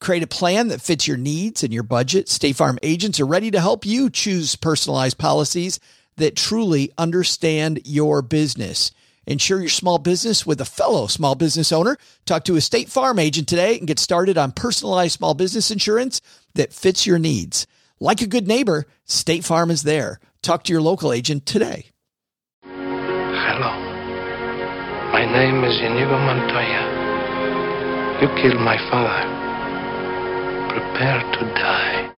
[0.00, 2.28] Create a plan that fits your needs and your budget.
[2.28, 5.80] State Farm agents are ready to help you choose personalized policies
[6.16, 8.92] that truly understand your business.
[9.26, 11.98] Insure your small business with a fellow small business owner.
[12.24, 16.20] Talk to a State Farm agent today and get started on personalized small business insurance
[16.54, 17.66] that fits your needs.
[18.00, 20.20] Like a good neighbor, State Farm is there.
[20.42, 21.86] Talk to your local agent today.
[22.62, 23.72] Hello.
[25.12, 28.22] My name is Inigo Montoya.
[28.22, 29.37] You killed my father.
[30.88, 32.12] Prepare to die.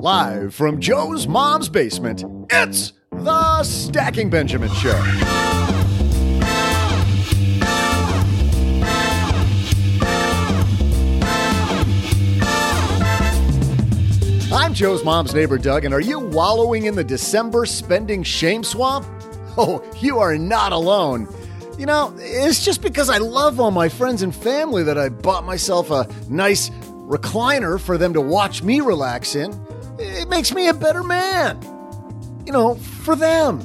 [0.00, 4.98] Live from Joe's mom's basement, it's the Stacking Benjamin Show.
[14.52, 19.06] I'm Joe's mom's neighbor, Doug, and are you wallowing in the December spending shame swamp?
[19.58, 21.28] Oh, you are not alone.
[21.78, 25.44] You know, it's just because I love all my friends and family that I bought
[25.44, 29.52] myself a nice recliner for them to watch me relax in.
[29.98, 31.60] It makes me a better man.
[32.46, 33.60] You know, for them.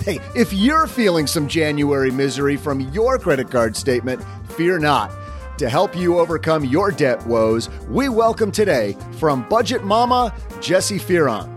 [0.00, 4.24] Hey, if you're feeling some January misery from your credit card statement,
[4.56, 5.10] fear not.
[5.58, 11.53] To help you overcome your debt woes, we welcome today from Budget Mama, Jessi Fearon.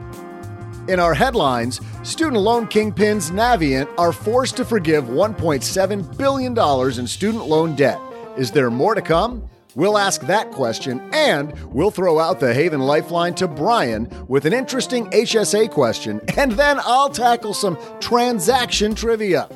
[0.88, 6.58] In our headlines, student loan kingpins Navient are forced to forgive $1.7 billion
[7.00, 8.00] in student loan debt.
[8.38, 9.50] Is there more to come?
[9.76, 14.54] We'll ask that question, and we'll throw out the Haven Lifeline to Brian with an
[14.54, 19.50] interesting HSA question, and then I'll tackle some transaction trivia.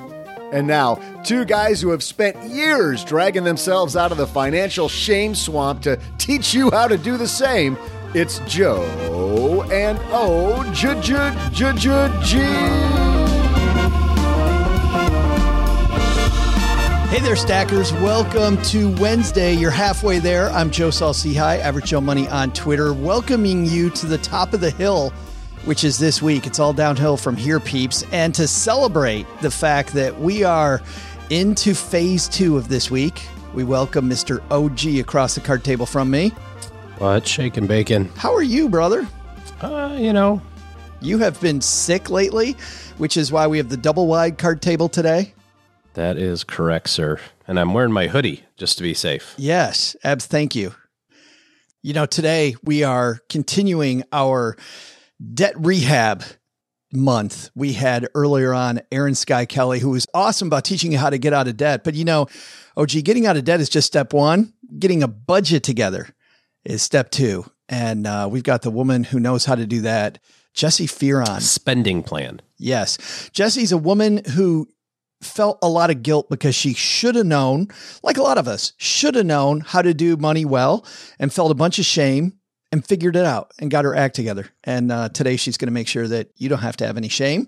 [0.51, 5.33] And now, two guys who have spent years dragging themselves out of the financial shame
[5.33, 7.77] swamp to teach you how to do the same.
[8.13, 12.39] It's Joe and O J J J J G.
[17.07, 17.93] Hey there, stackers.
[17.93, 19.53] Welcome to Wednesday.
[19.53, 20.49] You're halfway there.
[20.49, 24.71] I'm Joe Saul-Sehy, Average Joe Money on Twitter, welcoming you to the top of the
[24.71, 25.11] hill,
[25.63, 26.45] which is this week.
[26.45, 28.03] It's all downhill from here, peeps.
[28.11, 30.81] And to celebrate the fact that we are
[31.29, 34.41] into phase two of this week, we welcome Mr.
[34.51, 36.33] OG across the card table from me.
[37.01, 37.27] What?
[37.27, 38.11] Shake and bacon.
[38.15, 39.07] How are you, brother?
[39.59, 40.39] Uh, you know,
[41.01, 42.51] You have been sick lately,
[42.99, 45.33] which is why we have the double wide card table today.
[45.95, 47.19] that is correct, sir.
[47.47, 49.33] And I'm wearing my hoodie just to be safe.
[49.35, 50.75] Yes, Abs, thank you.
[51.81, 54.55] You know, today we are continuing our
[55.33, 56.23] debt rehab
[56.93, 57.49] month.
[57.55, 61.17] We had earlier on Erin Skye Kelly, who was awesome about teaching you how to
[61.17, 61.83] get out of debt.
[61.83, 62.27] But you know,
[62.77, 64.53] OG, getting out of debt is just step one.
[64.77, 66.09] Getting a budget together
[66.63, 67.45] is step two.
[67.69, 70.19] And uh, we've got the woman who knows how to do that,
[70.55, 71.41] Jessi Fearon.
[71.41, 72.41] Spending plan.
[72.57, 72.97] Yes.
[73.33, 74.67] Jessi's a woman who
[75.21, 77.67] felt a lot of guilt because she should have known,
[78.03, 80.85] like a lot of us, should have known how to do money well
[81.19, 82.33] and felt a bunch of shame
[82.71, 84.47] and figured it out and got her act together.
[84.63, 87.09] And uh, today she's going to make sure that you don't have to have any
[87.09, 87.47] shame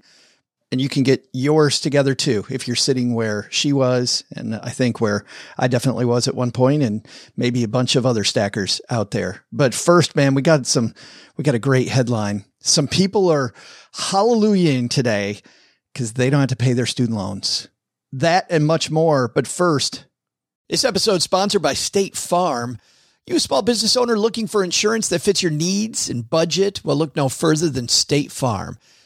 [0.74, 4.72] and you can get yours together too if you're sitting where she was and I
[4.72, 5.24] think where
[5.56, 7.08] I definitely was at one point and
[7.38, 9.46] maybe a bunch of other stackers out there.
[9.52, 10.96] But first, man, we got some
[11.38, 12.46] we got a great headline.
[12.60, 13.54] Some people are
[13.94, 15.42] hallelujahing today
[15.94, 17.68] because they don't have to pay their student loans.
[18.12, 19.28] That and much more.
[19.28, 20.06] But first,
[20.70, 22.80] this episode sponsored by State Farm.
[23.28, 26.82] You a small business owner looking for insurance that fits your needs and budget?
[26.84, 28.80] Well, look no further than State Farm.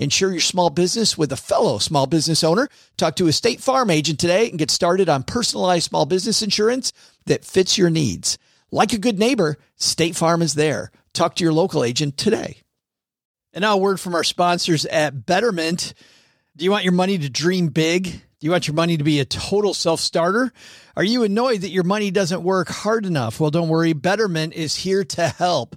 [0.00, 2.68] Insure your small business with a fellow small business owner.
[2.96, 6.90] Talk to a State Farm agent today and get started on personalized small business insurance
[7.26, 8.38] that fits your needs.
[8.70, 10.90] Like a good neighbor, State Farm is there.
[11.12, 12.62] Talk to your local agent today.
[13.52, 15.92] And now a word from our sponsors at Betterment.
[16.56, 18.04] Do you want your money to dream big?
[18.04, 20.50] Do you want your money to be a total self starter?
[20.96, 23.38] Are you annoyed that your money doesn't work hard enough?
[23.38, 23.92] Well, don't worry.
[23.92, 25.76] Betterment is here to help.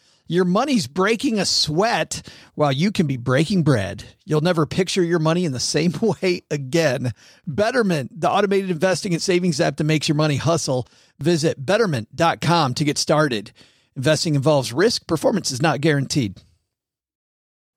[0.31, 2.25] your money's breaking a sweat
[2.55, 4.05] while you can be breaking bread.
[4.23, 7.11] You'll never picture your money in the same way again.
[7.45, 10.87] Betterment, the automated investing and savings app that makes your money hustle.
[11.19, 13.51] Visit betterment.com to get started.
[13.97, 16.37] Investing involves risk, performance is not guaranteed.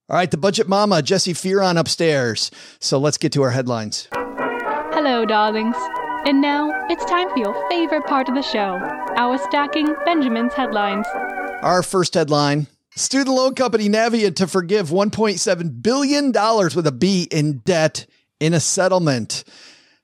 [0.09, 2.53] All right, the budget mama, Jessi Fearon upstairs.
[2.79, 4.07] So let's get to our headlines.
[4.13, 5.77] Hello, darlings.
[6.25, 8.79] And now it's time for your favorite part of the show
[9.17, 11.07] our stacking Benjamin's headlines.
[11.65, 17.61] Our first headline Student loan company Navient to forgive $1.7 billion with a B in
[17.61, 18.05] debt
[18.39, 19.45] in a settlement.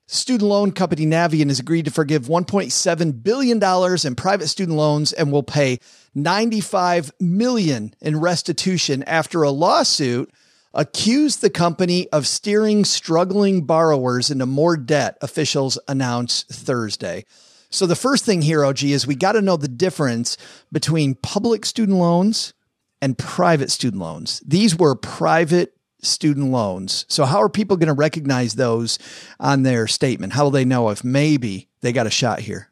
[0.06, 3.62] Student loan company Navient has agreed to forgive $1.7 billion
[4.06, 5.80] in private student loans and will pay
[6.14, 10.32] 95 million in restitution after a lawsuit
[10.72, 17.26] accused the company of steering struggling borrowers into more debt, officials announced Thursday.
[17.70, 20.36] So the first thing here, OG, is we got to know the difference
[20.72, 22.52] between public student loans
[23.00, 24.42] and private student loans.
[24.46, 27.06] These were private student loans.
[27.08, 28.98] So how are people going to recognize those
[29.38, 30.32] on their statement?
[30.32, 32.70] How will they know if maybe they got a shot here?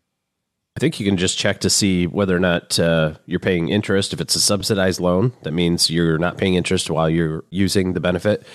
[0.77, 4.13] I think you can just check to see whether or not uh, you're paying interest.
[4.13, 8.01] If it's a subsidized loan, that means you're not paying interest while you're using the
[8.01, 8.47] benefit.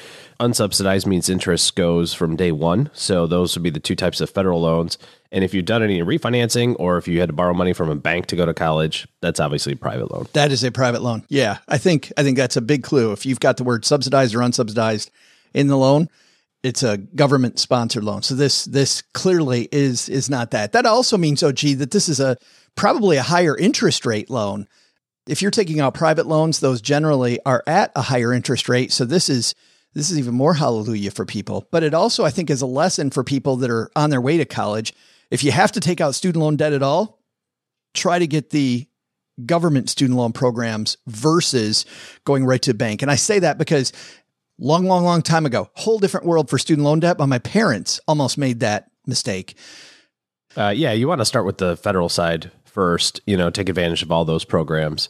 [0.43, 2.89] Unsubsidized means interest goes from day one.
[2.93, 4.97] So those would be the two types of federal loans.
[5.31, 7.95] And if you've done any refinancing or if you had to borrow money from a
[7.95, 10.27] bank to go to college, that's obviously a private loan.
[10.33, 11.23] That is a private loan.
[11.29, 11.59] Yeah.
[11.69, 13.13] I think I think that's a big clue.
[13.13, 15.09] If you've got the word subsidized or unsubsidized
[15.53, 16.09] in the loan,
[16.61, 18.21] it's a government sponsored loan.
[18.21, 20.73] So this this clearly is is not that.
[20.73, 22.37] That also means, oh, OG, that this is a
[22.75, 24.67] probably a higher interest rate loan.
[25.25, 28.91] If you're taking out private loans, those generally are at a higher interest rate.
[28.91, 29.55] So this is
[29.93, 31.67] this is even more hallelujah for people.
[31.71, 34.37] But it also, I think, is a lesson for people that are on their way
[34.37, 34.93] to college.
[35.31, 37.19] If you have to take out student loan debt at all,
[37.93, 38.87] try to get the
[39.45, 41.85] government student loan programs versus
[42.23, 43.01] going right to bank.
[43.01, 43.91] And I say that because
[44.59, 47.99] long, long, long time ago, whole different world for student loan debt, but my parents
[48.07, 49.55] almost made that mistake.
[50.55, 54.03] Uh, yeah, you want to start with the federal side first, you know, take advantage
[54.03, 55.09] of all those programs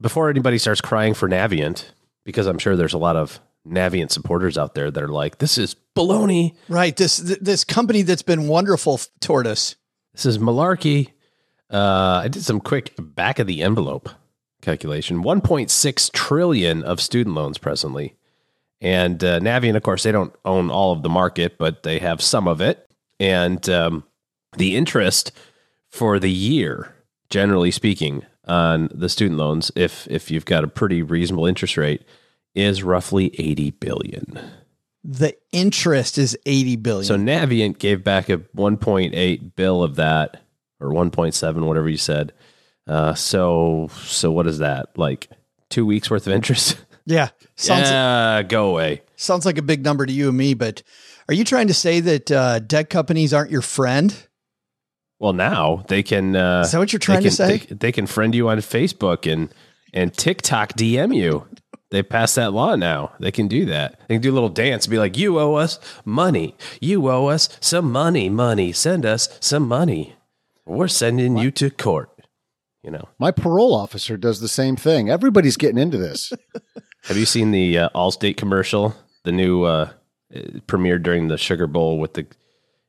[0.00, 1.84] before anybody starts crying for Navient,
[2.24, 5.58] because I'm sure there's a lot of Navient supporters out there that are like, this
[5.58, 6.54] is baloney.
[6.68, 6.96] Right.
[6.96, 9.76] This, this company that's been wonderful toward us.
[10.12, 11.10] This is malarkey.
[11.70, 14.10] Uh, I did some quick back of the envelope
[14.60, 18.16] calculation 1.6 trillion of student loans presently.
[18.80, 22.20] And uh, Navient, of course, they don't own all of the market, but they have
[22.20, 22.90] some of it.
[23.20, 24.04] And um,
[24.56, 25.32] the interest
[25.88, 26.94] for the year,
[27.30, 32.02] generally speaking, on the student loans, if if you've got a pretty reasonable interest rate,
[32.54, 34.40] is roughly 80 billion.
[35.04, 37.04] The interest is 80 billion.
[37.04, 40.42] So Navient gave back a 1.8 bill of that
[40.80, 42.32] or 1.7 whatever you said.
[42.86, 44.96] Uh, so so what is that?
[44.96, 45.28] Like
[45.70, 46.76] 2 weeks worth of interest?
[47.04, 47.30] Yeah.
[47.56, 49.02] Sounds yeah, go away.
[49.16, 50.84] Sounds like a big number to you and me, but
[51.28, 54.28] are you trying to say that uh, debt companies aren't your friend?
[55.18, 56.34] Well, now they can.
[56.34, 57.58] Uh, Is that what you're trying can, to say?
[57.58, 59.52] They, they, can friend you on Facebook and
[59.92, 61.46] and TikTok DM you.
[61.92, 63.12] They passed that law now.
[63.20, 64.00] They can do that.
[64.08, 66.56] They can do a little dance and be like, "You owe us money.
[66.80, 68.30] You owe us some money.
[68.30, 68.72] Money.
[68.72, 70.16] Send us some money.
[70.64, 71.44] We're sending what?
[71.44, 72.08] you to court."
[72.82, 75.10] You know, my parole officer does the same thing.
[75.10, 76.32] Everybody's getting into this.
[77.04, 78.96] Have you seen the uh, Allstate commercial?
[79.24, 79.90] The new uh,
[80.66, 82.26] premiered during the Sugar Bowl with the,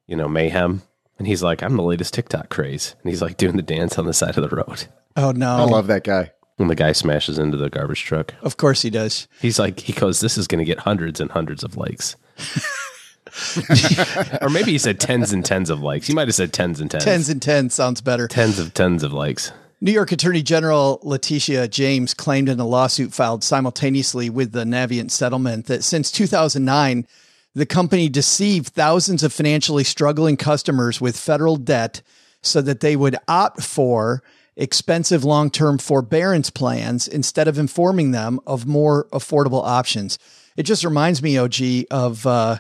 [0.08, 0.82] you know, mayhem.
[1.20, 4.06] And he's like, "I'm the latest TikTok craze," and he's like doing the dance on
[4.06, 4.88] the side of the road.
[5.18, 5.58] Oh no!
[5.58, 6.32] I love that guy.
[6.60, 8.34] And the guy smashes into the garbage truck.
[8.42, 9.28] Of course he does.
[9.42, 12.16] He's like, he goes, "This is going to get hundreds and hundreds of likes."
[14.42, 16.08] or maybe he said tens and tens of likes.
[16.08, 17.04] He might have said tens and tens.
[17.04, 18.28] Tens and tens sounds better.
[18.28, 19.52] Tens of tens of likes.
[19.82, 25.12] New York Attorney General Letitia James claimed in a lawsuit filed simultaneously with the Navient
[25.12, 27.06] settlement that since 2009,
[27.54, 32.02] the company deceived thousands of financially struggling customers with federal debt
[32.42, 34.24] so that they would opt for
[34.56, 40.20] expensive long term forbearance plans instead of informing them of more affordable options.
[40.56, 42.58] It just reminds me, OG, of uh,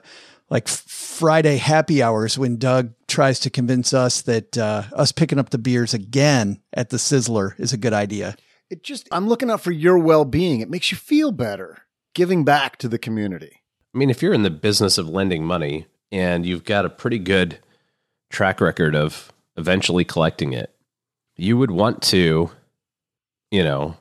[0.49, 5.51] like Friday happy hours when Doug tries to convince us that uh, us picking up
[5.51, 8.35] the beers again at the Sizzler is a good idea.
[8.69, 10.61] It just, I'm looking out for your well being.
[10.61, 11.79] It makes you feel better
[12.15, 13.61] giving back to the community.
[13.93, 17.19] I mean, if you're in the business of lending money and you've got a pretty
[17.19, 17.59] good
[18.31, 20.72] track record of eventually collecting it,
[21.35, 22.49] you would want to,
[23.51, 23.97] you know,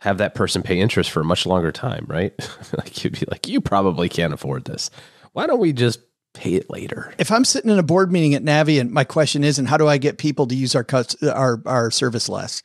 [0.00, 2.32] have that person pay interest for a much longer time, right?
[2.76, 4.90] like you'd be like, you probably can't afford this.
[5.32, 6.00] Why don't we just
[6.32, 7.12] pay it later?
[7.18, 9.98] If I'm sitting in a board meeting at Navient my question isn't how do I
[9.98, 12.62] get people to use our cuts, our our service less.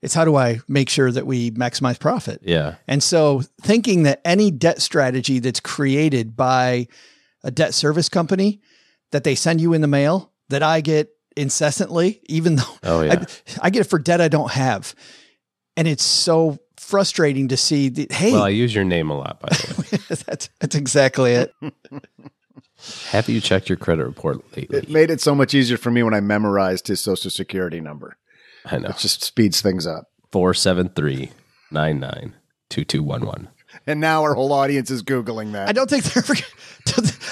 [0.00, 2.40] It's how do I make sure that we maximize profit.
[2.42, 2.74] Yeah.
[2.88, 6.88] And so thinking that any debt strategy that's created by
[7.44, 8.60] a debt service company
[9.12, 13.24] that they send you in the mail that I get incessantly, even though Oh yeah.
[13.60, 14.94] I, I get it for debt I don't have.
[15.76, 19.40] And it's so frustrating to see that, hey, well, I use your name a lot,
[19.40, 20.16] by the way.
[20.26, 21.54] that's, that's exactly it.
[23.10, 24.78] Have you checked your credit report lately?
[24.78, 28.16] It made it so much easier for me when I memorized his social security number.
[28.64, 28.88] I know.
[28.88, 30.08] It just speeds things up.
[30.32, 31.30] 473
[31.70, 32.34] 99
[32.70, 33.48] 2211.
[33.86, 35.68] And now our whole audience is Googling that.
[35.68, 36.34] I don't think they're ever.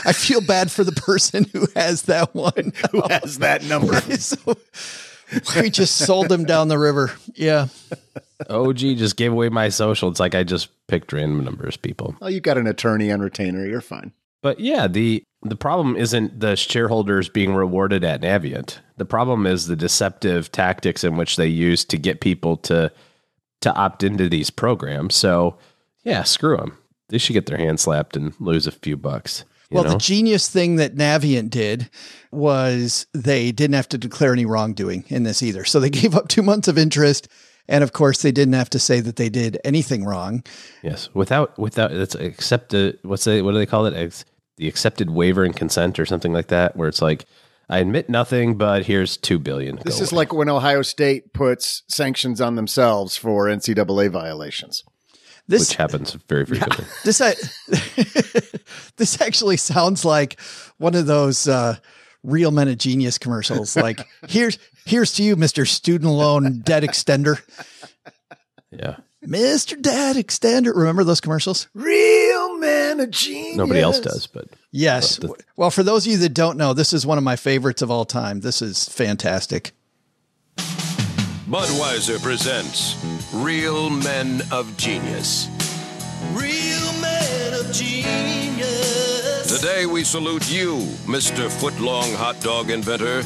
[0.05, 2.73] I feel bad for the person who has that one.
[2.93, 4.01] Who has that number?
[4.01, 4.57] so,
[5.61, 7.13] we just sold them down the river.
[7.35, 7.69] Yeah.
[8.49, 10.09] OG just gave away my social.
[10.09, 12.17] It's like I just picked random numbers, people.
[12.21, 13.67] Oh, you got an attorney on retainer.
[13.67, 14.13] You're fine.
[14.43, 18.79] But yeah, the the problem isn't the shareholders being rewarded at Navient.
[18.97, 22.91] The problem is the deceptive tactics in which they use to get people to
[23.61, 25.15] to opt into these programs.
[25.15, 25.59] So
[26.05, 26.77] yeah, screw them.
[27.09, 29.45] They should get their hand slapped and lose a few bucks.
[29.71, 29.91] You Well, know?
[29.93, 31.89] the genius thing that Navient did
[32.31, 35.65] was they didn't have to declare any wrongdoing in this either.
[35.65, 37.29] So they gave up two months of interest.
[37.69, 40.43] And of course, they didn't have to say that they did anything wrong.
[40.83, 43.95] yes, without without it's accept the what's they what do they call it?
[43.95, 44.25] Ex-
[44.57, 47.27] the accepted waiver and consent or something like that, where it's like
[47.69, 49.77] I admit nothing, but here's two billion.
[49.85, 50.17] This Go is away.
[50.17, 54.83] like when Ohio State puts sanctions on themselves for NCAA violations.
[55.51, 56.85] This which happens very frequently.
[57.05, 57.35] this I,
[58.97, 60.41] this actually sounds like
[60.79, 61.77] one of those uh,
[62.23, 63.77] real men of genius commercials.
[63.77, 67.41] Like here's here's to you, Mister Student Loan Debt Extender,
[68.71, 68.97] Yeah.
[69.23, 70.75] Mister Debt Extender.
[70.75, 71.69] Remember those commercials?
[71.75, 73.57] Real man of genius.
[73.57, 75.19] Nobody else does, but Yes.
[75.57, 77.91] well, for those of you that don't know, this is one of my favorites of
[77.91, 78.41] all time.
[78.41, 79.73] This is fantastic.
[81.51, 82.95] Budweiser presents
[83.35, 85.49] Real Men of Genius.
[86.31, 89.59] Real man of genius.
[89.59, 90.77] Today we salute you,
[91.07, 91.51] Mr.
[91.51, 93.23] Footlong Hot Dog Inventor.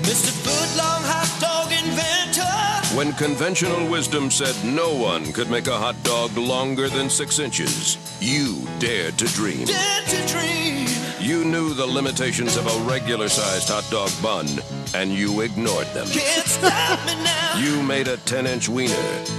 [0.00, 0.32] Mr.
[0.32, 2.96] Footlong hot dog inventor.
[2.96, 7.98] When conventional wisdom said no one could make a hot dog longer than six inches,
[8.18, 9.66] you dared to dream.
[9.66, 10.81] Dare to dream.
[11.22, 14.46] You knew the limitations of a regular sized hot dog bun,
[14.92, 16.08] and you ignored them.
[16.08, 17.58] Can't stop me now.
[17.58, 18.92] You made a 10 inch wiener,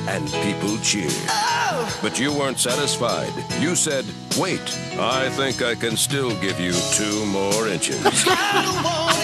[0.07, 1.11] and people cheered.
[1.27, 3.33] Oh, But you weren't satisfied.
[3.59, 4.05] You said,
[4.39, 4.61] wait,
[4.97, 8.01] I think I can still give you two more inches.
[8.05, 9.17] I don't want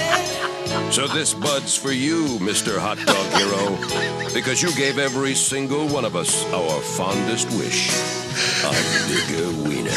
[0.89, 0.93] it.
[0.93, 2.77] so this bud's for you, Mr.
[2.77, 7.89] Hot Dog Hero, because you gave every single one of us our fondest wish
[8.65, 8.71] a
[9.07, 9.95] bigger wiener.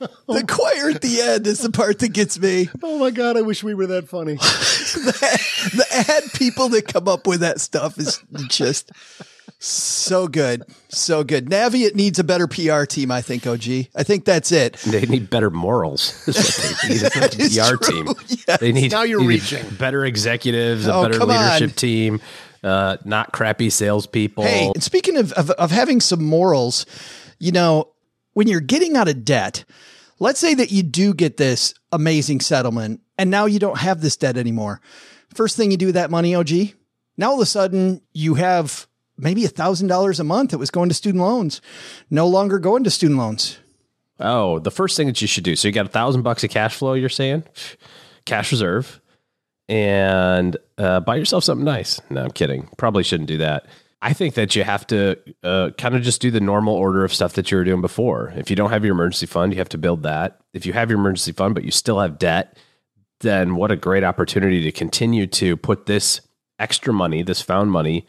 [0.00, 2.68] The choir at the end is the part that gets me.
[2.82, 4.34] Oh my god, I wish we were that funny.
[4.34, 8.90] the, the ad people that come up with that stuff is just
[9.58, 10.62] so good.
[10.88, 11.46] So good.
[11.50, 13.64] Navient needs a better PR team, I think, OG.
[13.94, 14.74] I think that's it.
[14.86, 16.26] they need better morals.
[16.26, 16.36] Is
[16.80, 17.02] they need.
[17.02, 18.04] It's not is a PR true.
[18.04, 18.14] team.
[18.48, 18.60] Yes.
[18.60, 19.68] They need Now you're need reaching.
[19.76, 21.76] better executives, a Oh, better leadership on.
[21.76, 22.20] team,
[22.64, 24.44] uh, not crappy salespeople.
[24.44, 26.86] Hey, and speaking of, of, of having some morals,
[27.38, 27.88] you know,
[28.40, 29.66] when you're getting out of debt,
[30.18, 34.16] let's say that you do get this amazing settlement and now you don't have this
[34.16, 34.80] debt anymore.
[35.34, 36.50] First thing you do with that money, OG,
[37.18, 38.86] now all of a sudden you have
[39.18, 41.60] maybe a thousand dollars a month that was going to student loans,
[42.08, 43.58] no longer going to student loans.
[44.18, 45.54] Oh, the first thing that you should do.
[45.54, 46.94] So you got a thousand bucks of cash flow.
[46.94, 47.44] You're saying
[48.24, 49.02] cash reserve,
[49.68, 52.00] and uh, buy yourself something nice.
[52.08, 52.70] No, I'm kidding.
[52.78, 53.66] Probably shouldn't do that.
[54.02, 57.12] I think that you have to uh, kind of just do the normal order of
[57.12, 58.32] stuff that you were doing before.
[58.34, 60.40] If you don't have your emergency fund, you have to build that.
[60.54, 62.56] If you have your emergency fund, but you still have debt,
[63.20, 66.22] then what a great opportunity to continue to put this
[66.58, 68.06] extra money, this found money,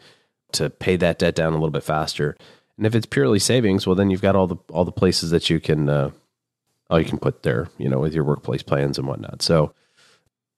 [0.52, 2.36] to pay that debt down a little bit faster.
[2.78, 5.50] And if it's purely savings, well, then you've got all the all the places that
[5.50, 6.10] you can uh,
[6.88, 9.42] all you can put there, you know, with your workplace plans and whatnot.
[9.42, 9.74] So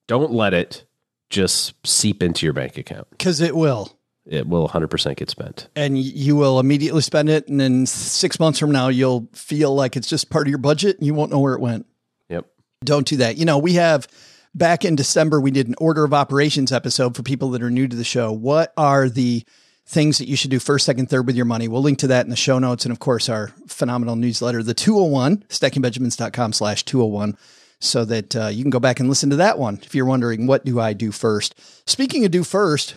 [0.07, 0.85] don't let it
[1.29, 3.09] just seep into your bank account.
[3.09, 3.97] Because it will.
[4.25, 5.67] It will 100% get spent.
[5.75, 7.47] and you will immediately spend it.
[7.47, 10.97] And then six months from now, you'll feel like it's just part of your budget
[10.97, 11.85] and you won't know where it went.
[12.29, 12.45] Yep.
[12.83, 13.37] Don't do that.
[13.37, 14.07] You know, we have
[14.55, 17.87] back in December, we did an order of operations episode for people that are new
[17.87, 18.31] to the show.
[18.31, 19.45] What are the
[19.87, 21.67] things that you should do first, second, third with your money.
[21.67, 22.85] We'll link to that in the show notes.
[22.85, 27.37] And of course, our phenomenal newsletter, the 201, stackingbenjamins.com slash 201,
[27.79, 30.47] so that uh, you can go back and listen to that one if you're wondering,
[30.47, 31.53] what do I do first?
[31.87, 32.95] Speaking of do first,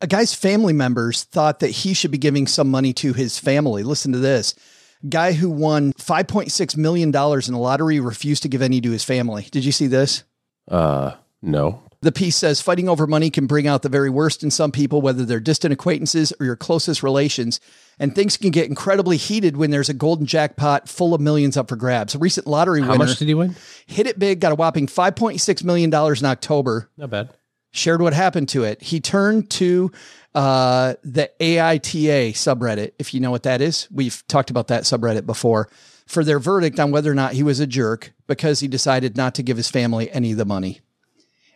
[0.00, 3.82] a guy's family members thought that he should be giving some money to his family.
[3.82, 4.54] Listen to this.
[5.08, 7.12] Guy who won $5.6 million in
[7.52, 9.46] the lottery refused to give any to his family.
[9.50, 10.24] Did you see this?
[10.68, 11.82] Uh, no.
[12.02, 15.02] The piece says fighting over money can bring out the very worst in some people,
[15.02, 17.60] whether they're distant acquaintances or your closest relations.
[17.98, 21.68] And things can get incredibly heated when there's a golden jackpot full of millions up
[21.68, 22.14] for grabs.
[22.14, 23.54] A recent lottery How winner much did he win?
[23.86, 27.30] hit it big, got a whopping $5.6 million in October Not bad.
[27.70, 28.82] Shared what happened to it.
[28.82, 29.90] He turned to
[30.34, 33.88] uh, the AITA subreddit, if you know what that is.
[33.90, 35.68] We've talked about that subreddit before
[36.06, 39.34] for their verdict on whether or not he was a jerk because he decided not
[39.36, 40.80] to give his family any of the money.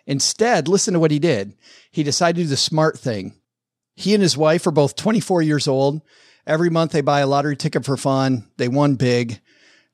[0.06, 1.56] Instead, listen to what he did.
[1.90, 3.34] He decided to do the smart thing.
[3.96, 6.02] He and his wife are both 24 years old.
[6.46, 8.48] Every month they buy a lottery ticket for fun.
[8.56, 9.40] They won big.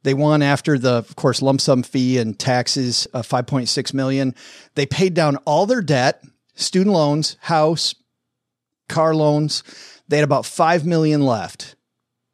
[0.02, 4.34] They won after the, of course, lump sum fee and taxes of 5.6 million.
[4.74, 7.94] They paid down all their debt, student loans, house,
[8.88, 9.62] car loans.
[10.08, 11.76] They had about 5 million left.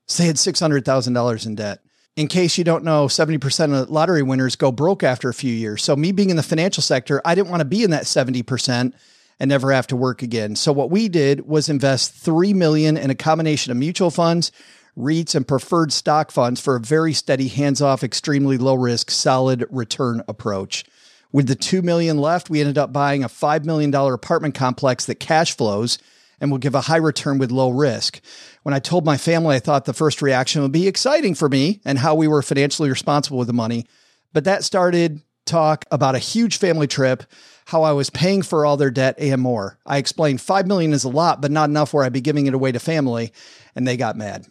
[0.06, 1.80] So they had $600,000 in debt.
[2.14, 5.82] In case you don't know, 70% of lottery winners go broke after a few years.
[5.82, 8.94] So me being in the financial sector, I didn't want to be in that 70%
[9.38, 10.56] and never have to work again.
[10.56, 14.50] So what we did was invest 3 million in a combination of mutual funds,
[14.96, 20.22] REITs and preferred stock funds for a very steady hands-off, extremely low risk, solid return
[20.26, 20.84] approach.
[21.32, 25.16] With the 2 million left, we ended up buying a $5 million apartment complex that
[25.16, 25.98] cash flows
[26.40, 28.20] and will give a high return with low risk.
[28.62, 31.80] When I told my family, I thought the first reaction would be exciting for me
[31.84, 33.86] and how we were financially responsible with the money.
[34.32, 37.22] But that started talk about a huge family trip,
[37.66, 39.78] how I was paying for all their debt and more.
[39.86, 42.54] I explained 5 million is a lot, but not enough where I'd be giving it
[42.54, 43.32] away to family.
[43.74, 44.46] And they got mad.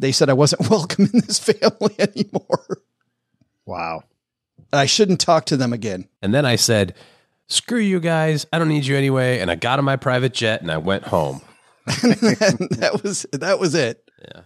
[0.00, 2.78] They said I wasn't welcome in this family anymore.
[3.66, 4.02] Wow.
[4.72, 6.08] I shouldn't talk to them again.
[6.22, 6.94] And then I said,
[7.48, 8.46] screw you guys.
[8.52, 9.40] I don't need you anyway.
[9.40, 11.42] And I got on my private jet and I went home.
[11.86, 14.08] that was that was it.
[14.22, 14.42] Yeah.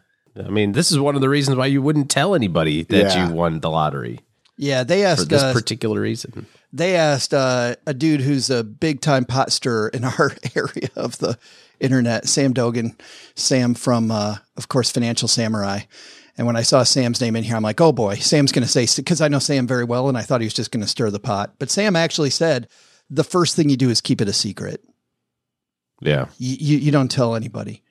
[0.46, 3.28] I mean, this is one of the reasons why you wouldn't tell anybody that Yeah.
[3.28, 4.20] you won the lottery
[4.56, 6.46] Yeah, they for asked this uh, particular reason.
[6.74, 11.16] They asked uh, a dude who's a big time pot stirrer in our area of
[11.18, 11.38] the
[11.78, 12.98] internet, Sam Dogen,
[13.36, 15.80] Sam from, uh, of course, Financial Samurai.
[16.36, 18.68] And when I saw Sam's name in here, I'm like, oh boy, Sam's going to
[18.68, 20.88] say, because I know Sam very well, and I thought he was just going to
[20.88, 21.54] stir the pot.
[21.60, 22.68] But Sam actually said
[23.08, 24.84] the first thing you do is keep it a secret.
[26.00, 26.26] Yeah.
[26.38, 27.82] You, you, you don't tell anybody.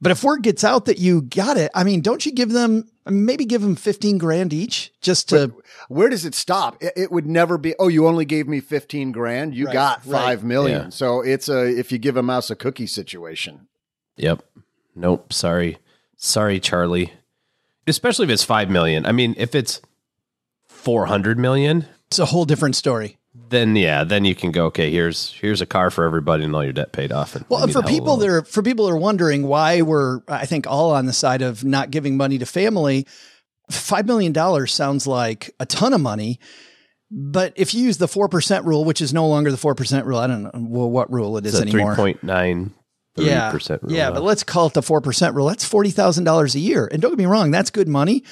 [0.00, 2.88] But if word gets out that you got it, I mean, don't you give them
[3.06, 5.52] maybe give them 15 grand each just to
[5.88, 6.82] Where does it stop?
[6.82, 9.54] It, it would never be, oh, you only gave me 15 grand.
[9.54, 10.20] You Right, got right.
[10.22, 10.82] five million.
[10.84, 10.88] Yeah.
[10.90, 13.66] So it's a, if you give a mouse a cookie situation.
[14.16, 14.42] Yep.
[14.94, 15.32] Nope.
[15.32, 15.78] Sorry.
[16.16, 17.12] Sorry, Charlie.
[17.86, 19.04] Especially if it's 5 million.
[19.06, 19.80] I mean, if it's
[20.68, 23.18] 400 million, it's a whole different story.
[23.52, 26.64] Then yeah, then you can go, okay, here's here's a car for everybody and all
[26.64, 27.36] your debt paid off.
[27.36, 30.46] And Well, me for people that are for people that are wondering why we're I
[30.46, 33.06] think all on the side of not giving money to family,
[33.70, 36.40] five million dollars sounds like a ton of money.
[37.10, 40.06] But if you use the four percent rule, which is no longer the four percent
[40.06, 41.94] rule, I don't know well, what rule it is it's a anymore.
[41.94, 42.72] 3.9
[43.16, 43.92] yeah, percent rule.
[43.92, 44.14] yeah, now.
[44.14, 45.46] but let's call it the four percent rule.
[45.46, 48.24] That's forty thousand dollars a year, and don't get me wrong, that's good money.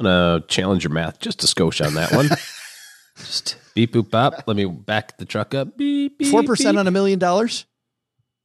[0.00, 2.28] I'm gonna challenge your math just a skosh on that one.
[3.18, 4.44] just beep boop bop.
[4.46, 5.76] Let me back the truck up.
[5.76, 6.30] Beep beep.
[6.30, 6.80] Four percent beep.
[6.80, 7.66] on a million dollars.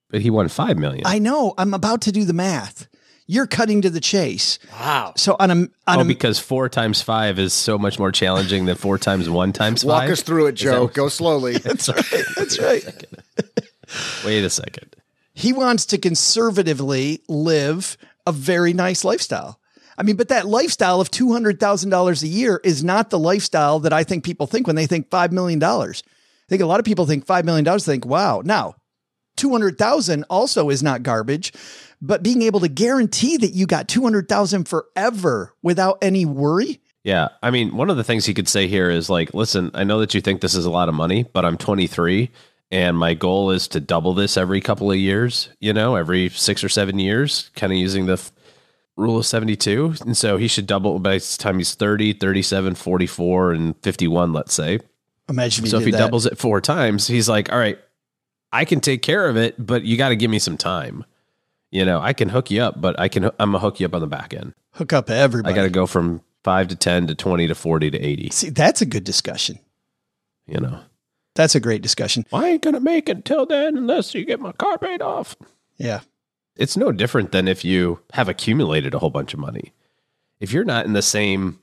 [0.10, 1.04] But he won five million.
[1.06, 1.54] I know.
[1.58, 2.88] I'm about to do the math.
[3.28, 4.58] You're cutting to the chase.
[4.72, 5.14] Wow.
[5.16, 8.66] So on a on oh, a because four times five is so much more challenging
[8.66, 10.10] than four times one times Walk five.
[10.10, 10.84] us through it, Is that Joe.
[10.86, 11.58] what- Go slowly.
[11.60, 12.26] that's right.
[12.36, 13.06] That's right.
[14.26, 14.96] Wait a second.
[15.34, 19.60] he wants to conservatively live a very nice lifestyle.
[20.00, 24.06] I mean, but that lifestyle of $200,000 a year is not the lifestyle that I
[24.06, 25.62] think people think when they think $5 million.
[25.62, 25.92] I
[26.48, 28.42] think a lot of people think $5 million, think, wow.
[28.44, 28.76] Now,
[29.36, 31.52] 200,000 also is not garbage,
[32.02, 36.80] but being able to guarantee that you got 200,000 forever without any worry.
[37.04, 37.30] Yeah.
[37.44, 40.00] I mean, one of the things he could say here is like, listen, I know
[40.00, 42.32] that you think this is a lot of money, but I'm 23
[42.72, 46.64] and my goal is to double this every couple of years, you know, every six
[46.64, 48.18] or seven years, kind of using the
[49.00, 49.96] rule of 72.
[50.02, 54.54] And so he should double by the time he's 30, 37, 44, and 51, let's
[54.54, 54.80] say.
[55.30, 55.98] Imagine So if he that.
[56.00, 57.80] doubles it four times, he's like, all right,
[58.52, 61.06] I can take care of it, but you got to give me some time.
[61.72, 63.94] You know, I can hook you up, but I can, I'm gonna hook you up
[63.94, 64.54] on the back end.
[64.74, 65.54] hook up everybody.
[65.54, 68.50] I got to go from five to 10 to 20 to 40 to 80, See,
[68.50, 69.60] that's a good discussion.
[70.48, 70.80] you know.
[71.36, 72.26] That's a great discussion.
[72.34, 75.36] I ain't gonna make it till then unless you get my car paid off.
[75.78, 76.00] Yeah.
[76.60, 79.72] It's no different than if you have accumulated a whole bunch of money.
[80.42, 81.60] If you're not in the same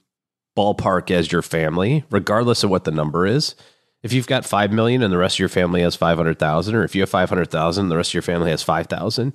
[0.57, 3.55] ballpark as your family, regardless of what the number is,
[4.03, 6.95] if you've got 5 million and the rest of your family has 500,000 or if
[6.95, 9.35] you have 500,000 and the rest of your family has 5,000,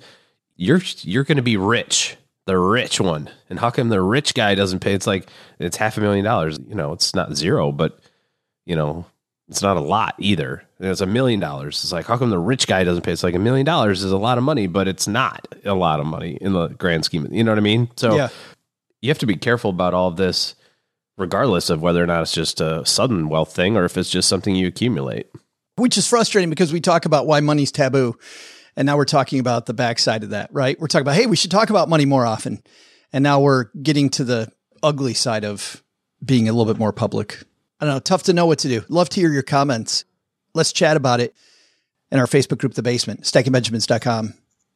[0.56, 2.16] you're you're going to be rich.
[2.44, 3.30] The rich one.
[3.48, 4.94] And how come the rich guy doesn't pay?
[4.94, 6.58] It's like it's half a million dollars.
[6.66, 8.00] You know, it's not zero, but
[8.66, 9.06] you know,
[9.52, 10.64] it's not a lot either.
[10.80, 11.82] It's a million dollars.
[11.84, 13.12] It's like, how come the rich guy doesn't pay?
[13.12, 16.00] It's like a million dollars is a lot of money, but it's not a lot
[16.00, 17.26] of money in the grand scheme.
[17.26, 17.88] of- You know what I mean?
[17.96, 18.28] So Yeah.
[19.00, 20.54] you have to be careful about all of this,
[21.16, 24.28] regardless of whether or not it's just a sudden wealth thing or if it's just
[24.28, 25.26] something you accumulate.
[25.76, 28.14] which is frustrating because we talk about why money's taboo.
[28.76, 30.78] And now we're talking about the backside of that, right?
[30.78, 32.62] We're talking about, hey, we should talk about money more often.
[33.12, 34.50] And now we're getting to the
[34.82, 35.82] ugly side of
[36.24, 37.42] being a little bit more public.
[37.82, 38.84] I don't know, tough to know what to do.
[38.88, 40.04] Love to hear your comments.
[40.54, 41.34] Let's chat about it
[42.12, 44.34] in our Facebook group, The Basement, stackingbenjamins.com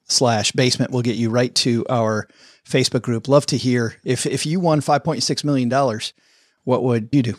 [0.08, 2.26] slash basement will get you right to our
[2.68, 3.28] Facebook group.
[3.28, 6.00] Love to hear if, if you won $5.6 million,
[6.64, 7.34] what would you do?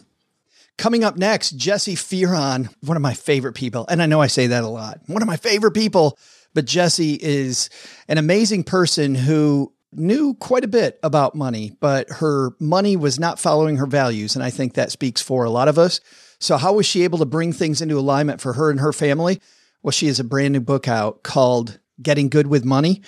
[0.77, 3.85] Coming up next, Jessi Fearon, one of my favorite people.
[3.89, 5.01] And I know I say that a lot.
[5.07, 6.17] One of my favorite people,
[6.53, 7.69] but Jessi is
[8.07, 13.39] an amazing person who knew quite a bit about money, but her money was not
[13.39, 14.35] following her values.
[14.35, 15.99] And I think that speaks for a lot of us.
[16.39, 19.41] So, how was she able to bring things into alignment for her and her family?
[19.81, 23.01] Well, she has a brand new book out called Getting Good with Money.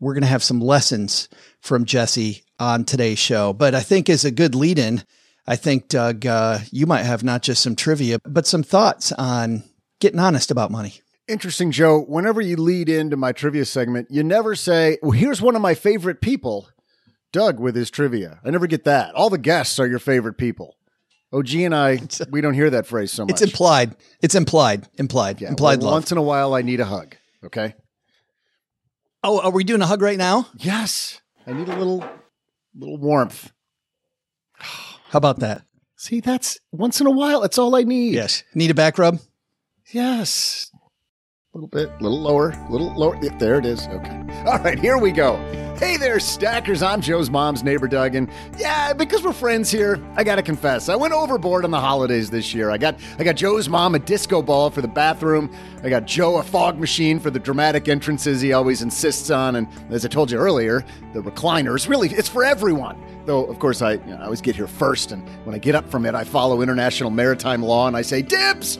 [0.00, 1.28] We're going to have some lessons
[1.60, 3.52] from Jessi on today's show.
[3.52, 5.02] But I think as a good lead in,
[5.46, 9.64] I think, Doug, uh, you might have not just some trivia, but some thoughts on
[9.98, 11.00] getting honest about money.
[11.28, 12.00] Interesting, Joe.
[12.00, 15.74] Whenever you lead into my trivia segment, you never say, well, here's one of my
[15.74, 16.68] favorite people,
[17.32, 18.40] Doug, with his trivia.
[18.44, 19.14] I never get that.
[19.14, 20.76] All the guests are your favorite people.
[21.30, 21.98] OG and I,
[22.30, 23.32] we don't hear that phrase so much.
[23.32, 23.94] It's implied.
[24.22, 24.88] It's implied.
[24.96, 25.42] Implied.
[25.42, 25.96] Yeah, implied well, love.
[25.96, 27.16] Once in a while, I need a hug.
[27.44, 27.74] Okay.
[29.22, 30.46] oh, are we doing a hug right now?
[30.56, 32.02] Yes, I need a little,
[32.74, 33.52] little warmth.
[34.54, 35.62] How about that?
[35.96, 37.40] See, that's once in a while.
[37.42, 38.14] That's all I need.
[38.14, 38.42] Yes.
[38.54, 39.18] Need a back rub?
[39.92, 40.70] Yes.
[41.58, 43.18] Little bit, a little lower, a little lower.
[43.18, 43.88] There it is.
[43.88, 44.44] Okay.
[44.46, 45.34] All right, here we go.
[45.76, 46.84] Hey there, stackers.
[46.84, 48.14] I'm Joe's mom's neighbor, Doug.
[48.14, 52.30] And yeah, because we're friends here, I gotta confess, I went overboard on the holidays
[52.30, 52.70] this year.
[52.70, 55.52] I got I got Joe's mom a disco ball for the bathroom.
[55.82, 59.56] I got Joe a fog machine for the dramatic entrances he always insists on.
[59.56, 63.04] And as I told you earlier, the recliners, really, it's for everyone.
[63.26, 65.74] Though, of course, I, you know, I always get here first, and when I get
[65.74, 68.78] up from it, I follow international maritime law and I say, dibs!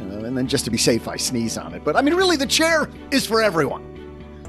[0.00, 1.84] And then just to be safe, I sneeze on it.
[1.84, 3.84] But I mean, really, the chair is for everyone.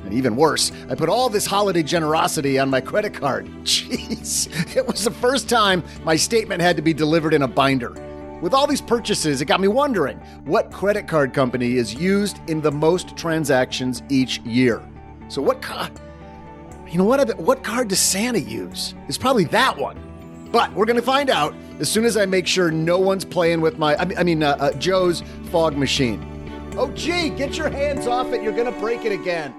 [0.04, 3.46] And even worse, I put all this holiday generosity on my credit card.
[3.64, 7.92] Jeez, it was the first time my statement had to be delivered in a binder.
[8.42, 12.62] With all these purchases, it got me wondering what credit card company is used in
[12.62, 14.82] the most transactions each year.
[15.28, 15.92] So, what card?
[16.88, 17.38] You know what?
[17.38, 18.94] What card does Santa use?
[19.10, 20.07] It's probably that one.
[20.52, 23.62] But we're going to find out as soon as I make sure no one's playing
[23.62, 26.24] with my, I mean, uh, uh, Joe's fog machine.
[26.78, 28.44] Oh, gee, get your hands off it.
[28.44, 29.54] You're going to break it again.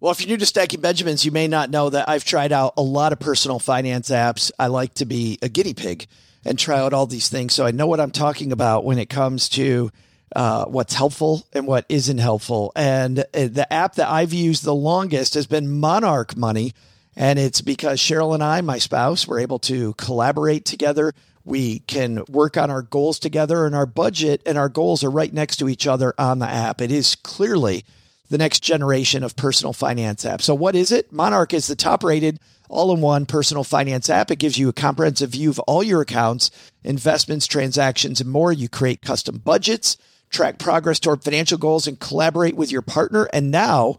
[0.00, 2.74] Well, if you're new to Stacking Benjamins, you may not know that I've tried out
[2.76, 4.50] a lot of personal finance apps.
[4.58, 6.06] I like to be a guinea pig
[6.44, 7.54] and try out all these things.
[7.54, 9.90] So I know what I'm talking about when it comes to
[10.36, 12.72] uh, what's helpful and what isn't helpful.
[12.76, 16.74] And uh, the app that I've used the longest has been Monarch Money.
[17.16, 21.14] And it's because Cheryl and I, my spouse, were able to collaborate together.
[21.44, 25.32] We can work on our goals together, and our budget and our goals are right
[25.32, 26.80] next to each other on the app.
[26.80, 27.84] It is clearly
[28.30, 30.42] the next generation of personal finance app.
[30.42, 31.12] So, what is it?
[31.12, 34.30] Monarch is the top rated all in one personal finance app.
[34.30, 36.50] It gives you a comprehensive view of all your accounts,
[36.82, 38.52] investments, transactions, and more.
[38.52, 39.96] You create custom budgets,
[40.30, 43.28] track progress toward financial goals, and collaborate with your partner.
[43.32, 43.98] And now,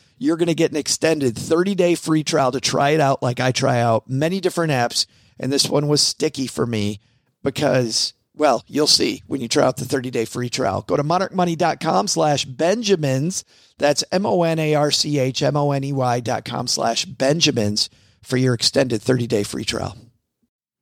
[0.21, 3.39] you're going to get an extended 30 day free trial to try it out like
[3.39, 5.07] I try out many different apps.
[5.39, 6.99] And this one was sticky for me
[7.41, 10.83] because, well, you'll see when you try out the 30 day free trial.
[10.83, 13.43] Go to monarchmoney.com slash Benjamins.
[13.79, 16.67] That's M O N A R C H M O N E Y dot com
[16.67, 17.89] slash Benjamins
[18.21, 19.97] for your extended 30 day free trial.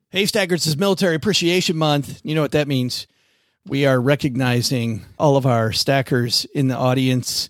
[0.10, 2.20] Hey, Stackers, is Military Appreciation Month.
[2.26, 3.08] You know what that means.
[3.66, 7.50] We are recognizing all of our stackers in the audience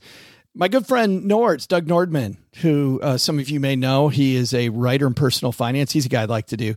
[0.56, 4.54] My good friend Nords, Doug Nordman, who uh, some of you may know, he is
[4.54, 5.92] a writer in personal finance.
[5.92, 6.76] He's a guy I'd like to do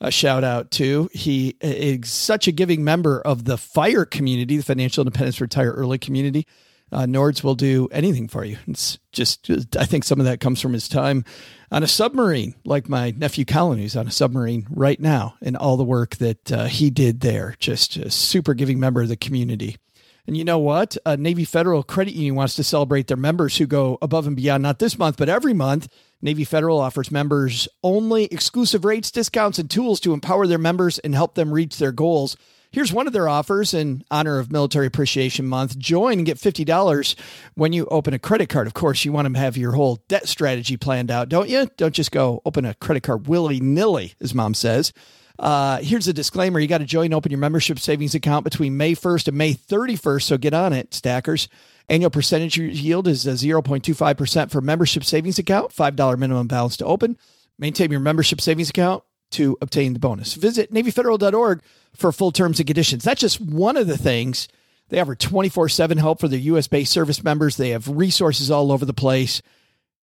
[0.00, 1.08] a shout out to.
[1.12, 5.98] He is such a giving member of the FIRE community, the Financial Independence Retire Early
[5.98, 6.46] community.
[6.90, 8.58] Uh, Nords will do anything for you.
[8.66, 11.24] It's just, I think some of that comes from his time
[11.70, 15.78] on a submarine, like my nephew Colin, who's on a submarine right now, and all
[15.78, 17.54] the work that uh, he did there.
[17.60, 19.78] Just a super giving member of the community.
[20.26, 20.96] And you know what?
[21.18, 24.78] Navy Federal Credit Union wants to celebrate their members who go above and beyond, not
[24.78, 25.88] this month, but every month.
[26.20, 31.14] Navy Federal offers members only exclusive rates, discounts, and tools to empower their members and
[31.14, 32.36] help them reach their goals.
[32.70, 35.76] Here's one of their offers in honor of Military Appreciation Month.
[35.76, 37.16] Join and get $50
[37.54, 38.66] when you open a credit card.
[38.66, 41.68] Of course, you want to have your whole debt strategy planned out, don't you?
[41.76, 44.92] Don't just go open a credit card willy nilly, as mom says.
[45.38, 48.94] Uh, here's a disclaimer you got to join open your membership savings account between May
[48.94, 50.22] 1st and May 31st.
[50.22, 51.48] So get on it, stackers.
[51.88, 57.18] Annual percentage yield is a 0.25% for membership savings account, $5 minimum balance to open.
[57.58, 60.34] Maintain your membership savings account to obtain the bonus.
[60.34, 61.62] Visit NavyFederal.org
[61.94, 63.04] for full terms and conditions.
[63.04, 64.48] That's just one of the things.
[64.88, 67.56] They offer 24 7 help for their US based service members.
[67.56, 69.42] They have resources all over the place.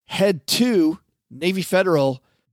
[0.05, 0.99] Head to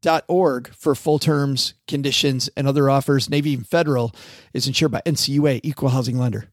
[0.02, 3.30] NavyFederal.org for full terms, conditions, and other offers.
[3.30, 4.14] Navy Federal
[4.52, 6.48] is insured by NCUA, Equal Housing Lender.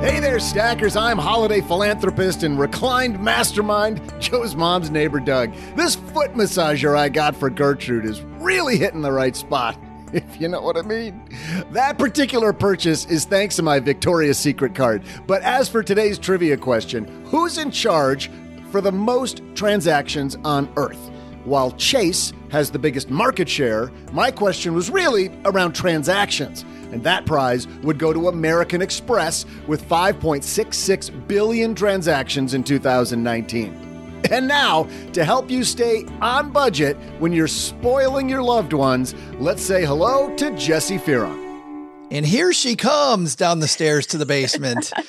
[0.00, 0.94] Hey there, stackers.
[0.94, 5.52] I'm holiday philanthropist and reclined mastermind, Joe's mom's neighbor, Doug.
[5.74, 9.76] This foot massager I got for Gertrude is really hitting the right spot,
[10.12, 11.28] if you know what I mean.
[11.72, 15.02] That particular purchase is thanks to my Victoria's Secret card.
[15.26, 18.30] But as for today's trivia question, who's in charge
[18.70, 21.10] for the most transactions on Earth?
[21.44, 26.64] While Chase has the biggest market share, my question was really around transactions.
[26.92, 33.85] And that prize would go to American Express with 5.66 billion transactions in 2019.
[34.30, 39.62] And now, to help you stay on budget when you're spoiling your loved ones, let's
[39.62, 41.44] say hello to Jessi Fearon.
[42.10, 44.92] And here she comes down the stairs to the basement.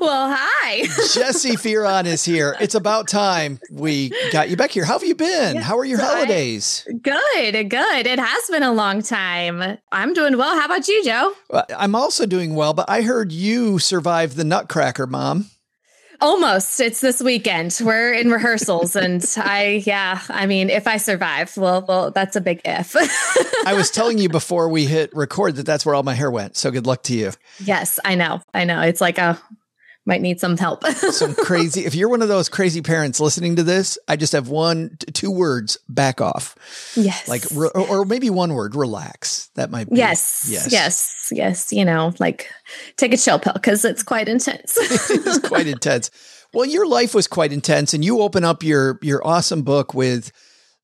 [0.00, 0.80] Well, hi.
[1.14, 2.56] Jessi Fearon is here.
[2.60, 4.84] It's about time we got you back here.
[4.84, 5.56] How have you been?
[5.56, 6.84] How are your so I- holidays?
[7.00, 8.06] Good, good.
[8.08, 9.78] It has been a long time.
[9.92, 10.58] I'm doing well.
[10.58, 11.32] How about you, Joe?
[11.48, 15.46] Well, I'm also doing well, but I heard you survived the Nutcracker, Mom.
[16.22, 16.78] Almost.
[16.78, 17.76] It's this weekend.
[17.82, 20.20] We're in rehearsals, and I, yeah.
[20.28, 22.94] I mean, if I survive, well, well, that's a big if.
[23.66, 26.56] I was telling you before we hit record that that's where all my hair went.
[26.56, 27.32] So good luck to you.
[27.58, 28.40] yes, I know.
[28.54, 28.82] I know.
[28.82, 29.36] It's like a
[30.04, 30.84] might need some help.
[31.12, 31.84] Some crazy.
[31.84, 35.30] if you're one of those crazy parents listening to this, I just have one, two
[35.30, 36.56] words: back off.
[36.96, 37.28] yes.
[37.28, 39.48] Like, re- or, maybe one word: relax.
[39.54, 39.96] That might be.
[39.96, 42.50] Yes, yes, yes, You know, like
[42.96, 44.76] take a chill pill because it's quite intense.
[45.10, 46.10] it's quite intense.
[46.52, 50.32] Well, your life was quite intense, and you open up your your awesome book with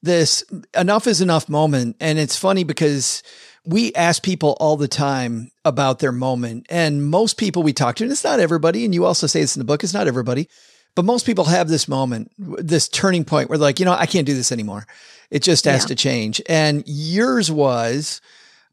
[0.02, 3.22] this "enough is enough" moment, and it's funny because
[3.68, 8.04] we ask people all the time about their moment, and most people we talk to,
[8.04, 10.48] and it's not everybody, and you also say this in the book, it's not everybody,
[10.94, 14.06] but most people have this moment, this turning point where they're like, you know, I
[14.06, 14.86] can't do this anymore.
[15.30, 15.88] It just has Yeah.
[15.88, 18.20] to change, and yours was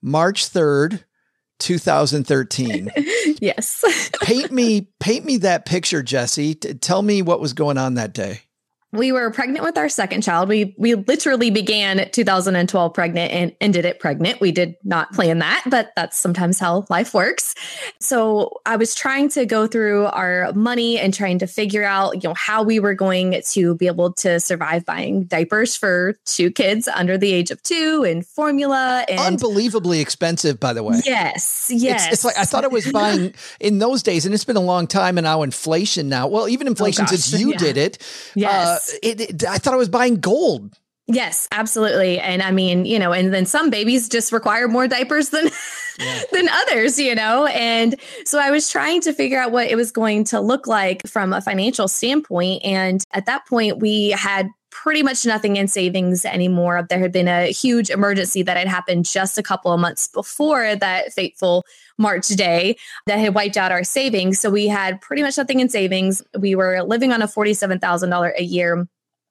[0.02, 1.04] March third.
[1.60, 2.92] 2013
[3.42, 4.12] yes.
[4.22, 8.14] paint me paint me that picture jessi T- tell me what was going on that
[8.14, 8.42] day
[8.96, 10.50] we were pregnant with our second child.
[10.50, 14.40] We we literally began 2012 pregnant and ended it pregnant.
[14.42, 17.56] We did not plan that, but that's sometimes how life works.
[18.00, 22.30] So I was trying to go through our money and trying to figure out, you
[22.30, 26.88] know, how we were going to be able to survive buying diapers for two kids
[26.88, 32.12] under the age of 2 and formula and unbelievably expensive by the way Yes, yes.
[32.12, 34.88] it's, like i thought it was buying in those days and it's been a long
[34.88, 37.58] time and now inflation now well even inflation Oh, since you yeah.
[37.58, 37.98] did it
[38.36, 38.85] Yes.
[38.85, 40.74] uh, it, it- i thought i was buying gold
[41.08, 42.20] Yes, absolutely.
[42.20, 45.44] And I mean, you know, and then some babies just require more diapers than
[46.32, 47.46] than others, you know.
[47.46, 47.96] And
[48.26, 51.32] so I was trying to figure out what it was going to look like from
[51.32, 54.50] a financial standpoint and at that point we had
[54.84, 56.86] pretty much nothing in savings anymore.
[56.90, 60.76] There had been a huge emergency that had happened just a couple of months before
[60.76, 61.66] that fateful
[61.98, 64.40] March day that had wiped out our savings.
[64.40, 66.22] So we had pretty much nothing in savings.
[66.38, 68.86] We were living on a $47,000 a year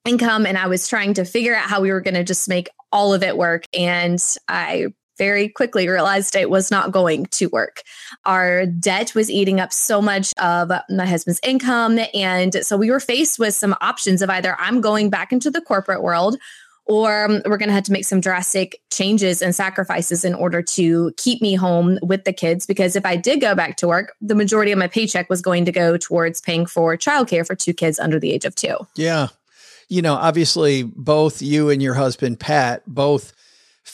[0.06, 2.70] income and I was trying to figure out how we were going to just make
[2.90, 3.66] all of it work.
[3.74, 7.82] And I very quickly realized it was not going to work.
[8.24, 11.98] Our debt was eating up so much of my husband's income.
[12.12, 15.60] And so we were faced with some options of either I'm going back into the
[15.60, 16.36] corporate world
[16.86, 20.60] or um, we're going to have to make some drastic changes and sacrifices in order
[20.62, 22.66] to keep me home with the kids.
[22.66, 25.64] Because if I did go back to work, the majority of my paycheck was going
[25.64, 28.76] to go towards paying for childcare for two kids under the age of two.
[28.96, 29.28] Yeah.
[29.88, 33.32] You know, obviously, both you and your husband, Pat, both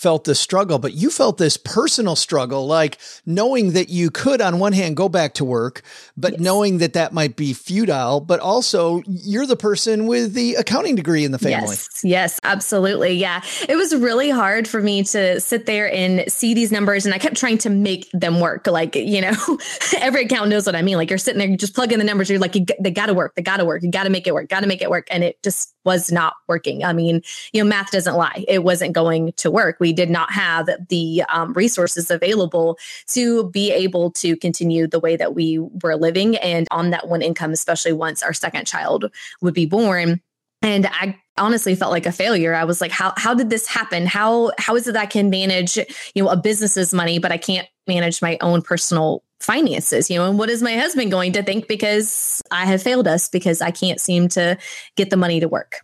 [0.00, 4.58] felt this struggle, but you felt this personal struggle, like knowing that you could, on
[4.58, 5.82] one hand, go back to work,
[6.16, 6.40] but Yes.
[6.40, 11.22] knowing that that might be futile, but also you're the person with the accounting degree
[11.22, 11.68] in the family.
[11.68, 13.12] Yes, yes, absolutely.
[13.12, 13.42] Yeah.
[13.68, 17.18] It was really hard for me to sit there and see these numbers and I
[17.18, 18.66] kept trying to make them work.
[18.66, 19.34] Like, you know,
[19.98, 20.96] every account knows what I mean.
[20.96, 23.12] Like you're sitting there, you just plug in the numbers, you're like, you, they gotta
[23.12, 25.08] work, they gotta work, you gotta make it work, gotta make it work.
[25.10, 26.84] And it just was not working.
[26.84, 28.44] I mean, you know, math doesn't lie.
[28.48, 29.76] It wasn't going to work.
[29.80, 35.16] We did not have the um, resources available to be able to continue the way
[35.16, 39.54] that we were living and on that one income, especially once our second child would
[39.54, 40.20] be born
[40.62, 44.06] and i honestly felt like a failure i was like how how did this happen
[44.06, 45.76] how how is it that i can manage
[46.14, 50.28] you know a business's money but i can't manage my own personal finances you know
[50.28, 53.70] and what is my husband going to think because i have failed us because i
[53.70, 54.56] can't seem to
[54.96, 55.82] get the money to work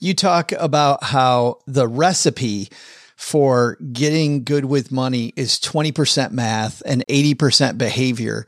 [0.00, 2.68] You talk about how the recipe
[3.16, 8.46] for getting good with money is 20% math and 80% behavior.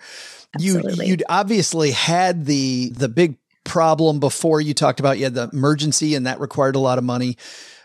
[0.58, 5.50] You you'd obviously had the the big problem before you talked about you had the
[5.52, 7.36] emergency and that required a lot of money.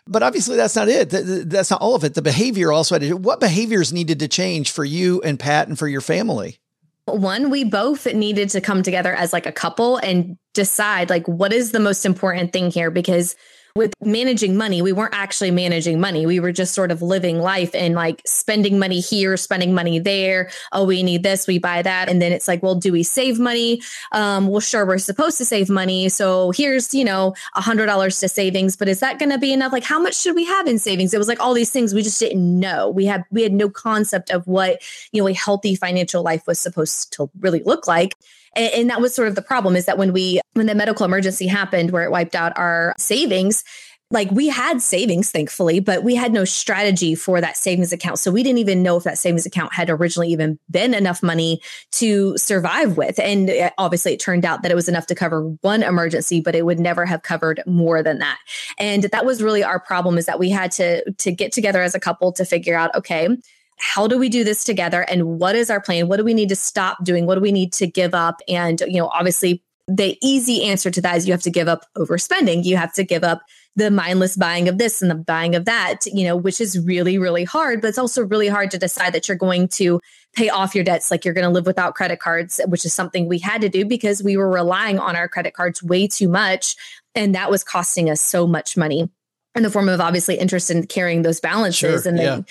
[0.07, 1.09] But obviously that's not it.
[1.09, 2.13] Th- th- That's not all of it.
[2.13, 5.77] The behavior also had to what behaviors needed to change for you and Pat and
[5.79, 6.59] for your family.
[7.05, 11.53] one we both needed to come together as like a couple and decide like what
[11.53, 13.35] is the most important thing here because
[13.75, 16.25] with managing money we weren't actually managing money.
[16.25, 20.49] We were just sort of living life and like spending money here spending money there.
[20.71, 22.07] Oh we need this we buy that.
[22.07, 23.81] And then it's like well do we save money?
[24.13, 26.07] Um well sure we're supposed to save money.
[26.07, 29.51] So here's you know a hundred dollars to savings but is that going to be
[29.51, 29.73] enough?
[29.73, 31.13] Like how much should we have in savings?
[31.13, 32.89] It was like all these things we just didn't know.
[32.89, 36.59] We had we had no concept of what you know a healthy financial life was
[36.59, 38.15] supposed to really look like
[38.55, 41.05] and, and that was sort of the problem is that when we when the medical
[41.05, 43.63] emergency happened where it wiped out our savings
[44.11, 48.19] like we had savings thankfully but we had no strategy for that savings account.
[48.19, 51.59] So we didn't even know if that savings account had originally even been enough money
[51.93, 53.19] to survive with.
[53.19, 56.55] And uh, obviously it turned out that it was enough to cover one emergency but
[56.55, 58.37] it would never have covered more than that.
[58.77, 61.95] And that was really our problem is that we had to to get together as
[61.95, 63.29] a couple to figure out okay
[63.77, 65.01] how do we do this together?
[65.01, 66.07] And what is our plan?
[66.07, 67.25] What do we need to stop doing?
[67.25, 68.41] What do we need to give up?
[68.47, 71.85] And you know obviously the easy answer to that is you have to give up
[71.95, 72.63] overspending.
[72.63, 73.41] You have to give up
[73.75, 77.17] the mindless buying of this and the buying of that you know which is really
[77.17, 79.99] really hard but it's also really hard to decide that you're going to
[80.35, 83.27] pay off your debts like you're going to live without credit cards which is something
[83.27, 86.75] we had to do because we were relying on our credit cards way too much
[87.13, 89.09] and that was costing us so much money
[89.55, 92.45] in the form of obviously interest in carrying those balances Sure, and then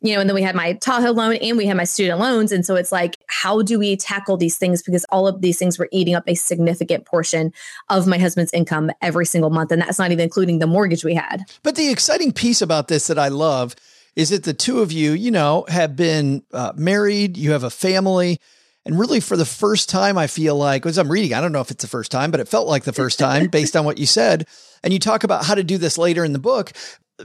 [0.00, 2.52] you know and then we had my Tahoe loan and we had my student loans.
[2.52, 4.82] And so it's like how do we tackle these things?
[4.82, 7.52] Because all of these things were eating up a significant portion
[7.88, 9.72] of my husband's income every single month.
[9.72, 11.42] And that's not even including the mortgage we had.
[11.62, 13.74] But the exciting piece about this that I love
[14.14, 17.70] is that the two of you, you know, have been uh, married, you have a
[17.70, 18.40] family,
[18.86, 21.60] and really for the first time, I feel like, as I'm reading, I don't know
[21.60, 23.98] if it's the first time, but it felt like the first time based on what
[23.98, 24.46] you said.
[24.84, 26.72] And you talk about how to do this later in the book.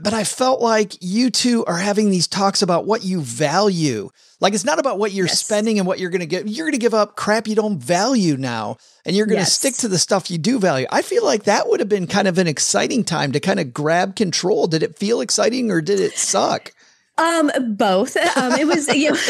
[0.00, 4.08] But I felt like you two are having these talks about what you value.
[4.40, 5.40] Like it's not about what you're Yes.
[5.44, 6.48] spending and what you're going to get.
[6.48, 9.52] You're going to give up crap you don't value now, and you're going to Yes.
[9.52, 10.86] stick to the stuff you do value.
[10.90, 13.74] I feel like that would have been kind of an exciting time to kind of
[13.74, 14.66] grab control.
[14.66, 16.72] Did it feel exciting or did it suck?
[17.18, 18.16] Um, both.
[18.16, 19.16] Um, it was, you know,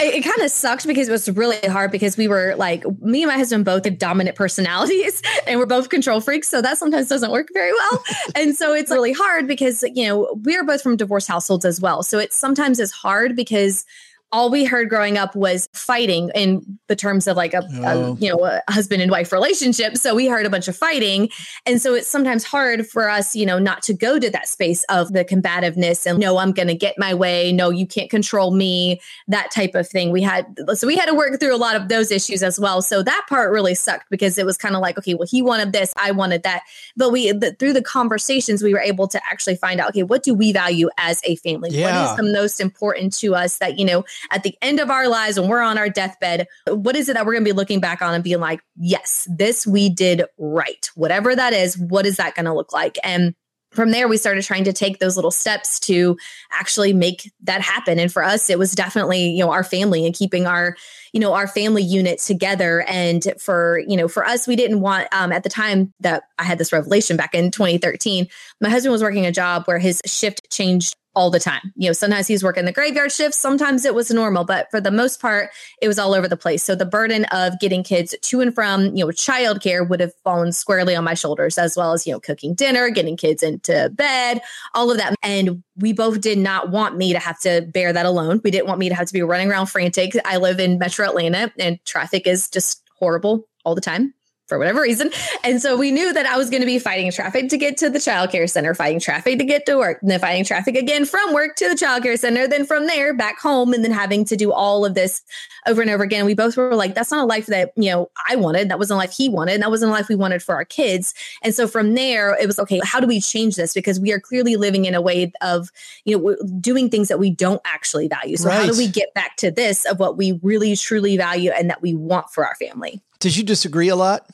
[0.00, 3.22] it, it kind of sucked because it was really hard because we were like, me
[3.22, 6.48] and my husband both have dominant personalities and we're both control freaks.
[6.48, 8.04] So that sometimes doesn't work very well.
[8.34, 12.02] and so it's really hard because, you know, we're both from divorce households as well.
[12.02, 13.84] So it's sometimes is hard because
[14.30, 18.12] all we heard growing up was fighting in the terms of like a, Oh.
[18.12, 19.96] a you know a husband and wife relationship.
[19.96, 21.30] So we heard a bunch of fighting.
[21.64, 24.84] And so it's sometimes hard for us you know not to go to that space
[24.90, 27.52] of the combativeness and no i'm going to get my way.
[27.52, 30.10] No you can't control me that type of thing.
[30.10, 32.82] We had so we had to work through a lot of those issues as well.
[32.82, 35.72] So that part really sucked because it was kind of like okay well he wanted
[35.72, 36.64] this i wanted that.
[36.96, 40.22] But we the, through the conversations we were able to actually find out okay what
[40.22, 41.70] do we value as a family?
[41.70, 42.04] Yeah.
[42.04, 45.08] what is the most important to us that you know at the end of our
[45.08, 47.80] lives when we're on our deathbed what is it that we're going to be looking
[47.80, 50.90] back on and being like yes this we did right.
[50.94, 52.98] Whatever that is what is that going to look like?
[53.02, 53.34] And
[53.72, 56.16] from there we started trying to take those little steps to
[56.50, 57.98] actually make that happen.
[57.98, 60.76] And for us it was definitely you know our family and keeping our
[61.12, 62.82] you know our family unit together.
[62.88, 66.44] And for you know for us we didn't want um, at the time that i
[66.44, 68.26] had this revelation back in 2013
[68.60, 71.72] my husband was working a job where his shift changed all the time.
[71.74, 74.92] You know, sometimes he's working the graveyard shift, sometimes it was normal, but for the
[74.92, 75.50] most part,
[75.82, 76.62] it was all over the place.
[76.62, 80.52] So the burden of getting kids to and from, you know, childcare would have fallen
[80.52, 84.40] squarely on my shoulders, as well as, you know, cooking dinner, getting kids into bed,
[84.74, 85.16] all of that.
[85.24, 88.40] And we both did not want me to have to bear that alone.
[88.44, 90.12] We didn't want me to have to be running around frantic.
[90.24, 94.14] I live in metro Atlanta and traffic is just horrible all the time
[94.48, 95.10] for whatever reason.
[95.44, 97.90] And so we knew that I was going to be fighting traffic to get to
[97.90, 101.34] the childcare center, fighting traffic to get to work, and then fighting traffic again from
[101.34, 104.52] work to the childcare center, then from there back home, and then having to do
[104.52, 105.22] all of this
[105.66, 106.24] over and over again.
[106.24, 108.70] We both were like, that's not a life that, you know, I wanted.
[108.70, 109.54] That wasn't a life he wanted.
[109.54, 111.14] And that wasn't a life we wanted for our kids.
[111.42, 113.74] And so from there, it was okay, how do we change this?
[113.74, 115.70] Because we are clearly living in a way of,
[116.04, 118.36] you know, doing things that we don't actually value.
[118.36, 121.68] So how do we get back to this of what we really truly value and
[121.68, 123.02] that we want for our family?
[123.20, 124.26] Did you disagree a lot?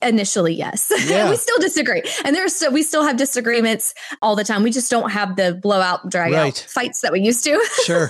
[0.00, 0.92] Initially, yes.
[1.08, 1.28] Yeah.
[1.30, 2.02] we still disagree.
[2.24, 4.62] And there's still, we still have disagreements all the time.
[4.62, 6.48] We just don't have the blowout, drag Right.
[6.48, 7.58] out fights that we used to.
[7.84, 8.08] Sure.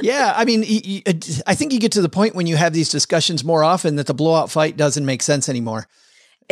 [0.00, 2.56] yeah, I mean, y- y- it- I think you get to the point when you
[2.56, 5.86] have these discussions more often that the blowout fight doesn't make sense anymore.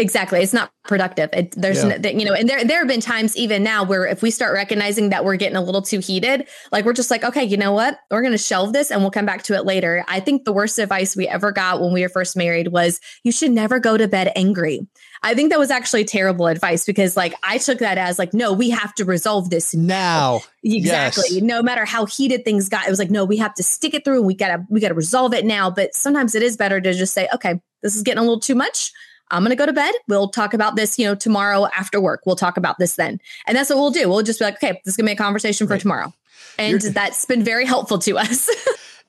[0.01, 0.41] Exactly.
[0.41, 1.31] It's not productive.
[1.33, 1.99] It, there's, Yeah.
[1.99, 4.55] no, you know, and there, there have been times even now where if we start
[4.55, 7.73] recognizing that we're getting a little too heated, like we're just like, okay, you know
[7.73, 7.99] what?
[8.11, 10.05] We're going to shelve this and we'll come back to it later.
[10.09, 13.33] I think the worst advice we ever got when we were first married was you
[13.33, 14.87] should never go to bed angry.
[15.23, 18.55] I think that was actually terrible advice because like I took that as like, no,
[18.55, 21.25] we have to resolve this Now, Exactly.
[21.31, 21.43] Yes.
[21.43, 24.05] No matter how heated things got, it was like, no, we have to stick it
[24.05, 25.71] through and we gotta we gotta resolve it now.
[25.71, 28.55] But sometimes it is better to just say, okay, this is getting a little too
[28.55, 28.93] much.
[29.31, 29.95] I'm gonna go to bed.
[30.09, 32.23] We'll talk about this, you know, tomorrow after work.
[32.27, 33.21] We'll talk about this then.
[33.47, 34.09] And that's what we'll do.
[34.09, 35.81] We'll just be like, okay, this is gonna be a conversation for Right.
[35.81, 36.13] tomorrow.
[36.59, 38.49] And You're- that's been very helpful to us.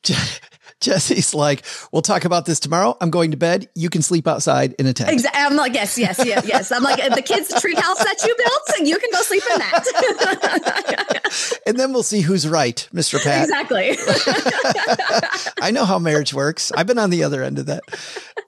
[0.81, 2.97] Jessi's like, we'll talk about this tomorrow.
[2.99, 3.69] I'm going to bed.
[3.75, 5.11] You can sleep outside in a tent.
[5.11, 5.41] exactly.
[5.41, 6.71] I'm like, yes, yes, yes, yes.
[6.71, 11.21] I'm like the kids' treehouse that you built, you can go sleep in that.
[11.65, 13.23] And then we'll see who's right, Mr.
[13.23, 13.43] Pat.
[13.43, 13.91] exactly.
[15.61, 16.71] I know how marriage works.
[16.75, 17.83] I've been on the other end of that.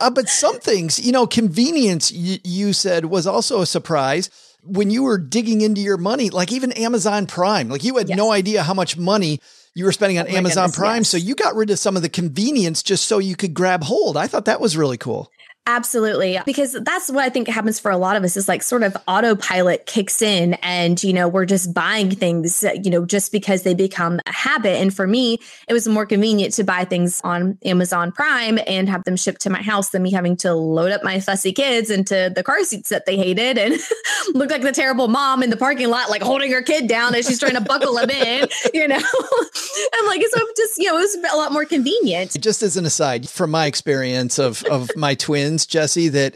[0.01, 4.29] Uh, but some things, you know, convenience, y- you said, was also a surprise
[4.65, 7.69] when you were digging into your money, like even Amazon Prime.
[7.69, 8.17] Like you had Yes.
[8.17, 9.39] no idea how much money
[9.75, 10.97] you were spending on Oh Amazon goodness, Prime.
[11.01, 11.09] yes.
[11.09, 14.17] So you got rid of some of the convenience just so you could grab hold.
[14.17, 15.31] I thought that was really cool.
[15.65, 16.37] Absolutely.
[16.45, 18.97] Because that's what I think happens for a lot of us is like sort of
[19.07, 23.73] autopilot kicks in and, you know, we're just buying things, you know, just because they
[23.73, 24.81] become a habit.
[24.81, 25.39] And for me,
[25.69, 29.49] it was more convenient to buy things on Amazon Prime and have them shipped to
[29.49, 32.89] my house than me having to load up my fussy kids into the car seats
[32.89, 33.79] that they hated and
[34.33, 37.25] look like the terrible mom in the parking lot, like holding her kid down as
[37.25, 38.97] she's trying to buckle him in, you know?
[39.93, 42.39] I'm like, so just, you know, it was a lot more convenient.
[42.41, 46.35] Just as an aside, from my experience of, of my twins, Jessi, that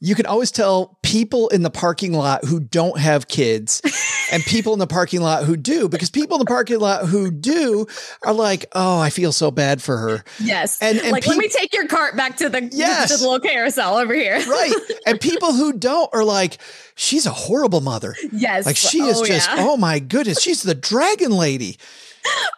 [0.00, 3.82] you can always tell people in the parking lot who don't have kids
[4.32, 7.30] and people in the parking lot who do, because people in the parking lot who
[7.32, 7.86] do
[8.24, 10.24] are like, oh, I feel so bad for her.
[10.40, 10.78] Yes.
[10.80, 13.10] And- and like, let me take your cart back to the, Yes.
[13.10, 14.38] to the little carousel over here.
[14.48, 14.72] Right.
[15.06, 16.58] And people who don't are like,
[16.94, 18.14] she's a horrible mother.
[18.32, 18.66] Yes.
[18.66, 19.56] Like she is Oh, just, yeah.
[19.58, 21.76] oh my goodness, she's the dragon lady.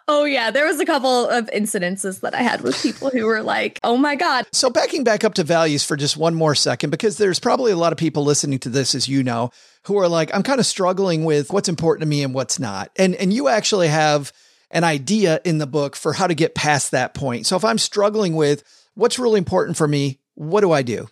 [0.09, 0.51] Oh, yeah.
[0.51, 3.97] There was a couple of incidences that I had with people who were like, oh
[3.97, 4.47] my God.
[4.53, 7.77] So backing back up to values for just one more second, because there's probably a
[7.77, 9.51] lot of people listening to this, as you know,
[9.85, 12.91] who are like, I'm kind of struggling with what's important to me and what's not.
[12.97, 14.33] And and you actually have
[14.71, 17.47] an idea in the book for how to get past that point.
[17.47, 18.63] So if I'm struggling with
[18.95, 21.09] what's really important for me, what do I do?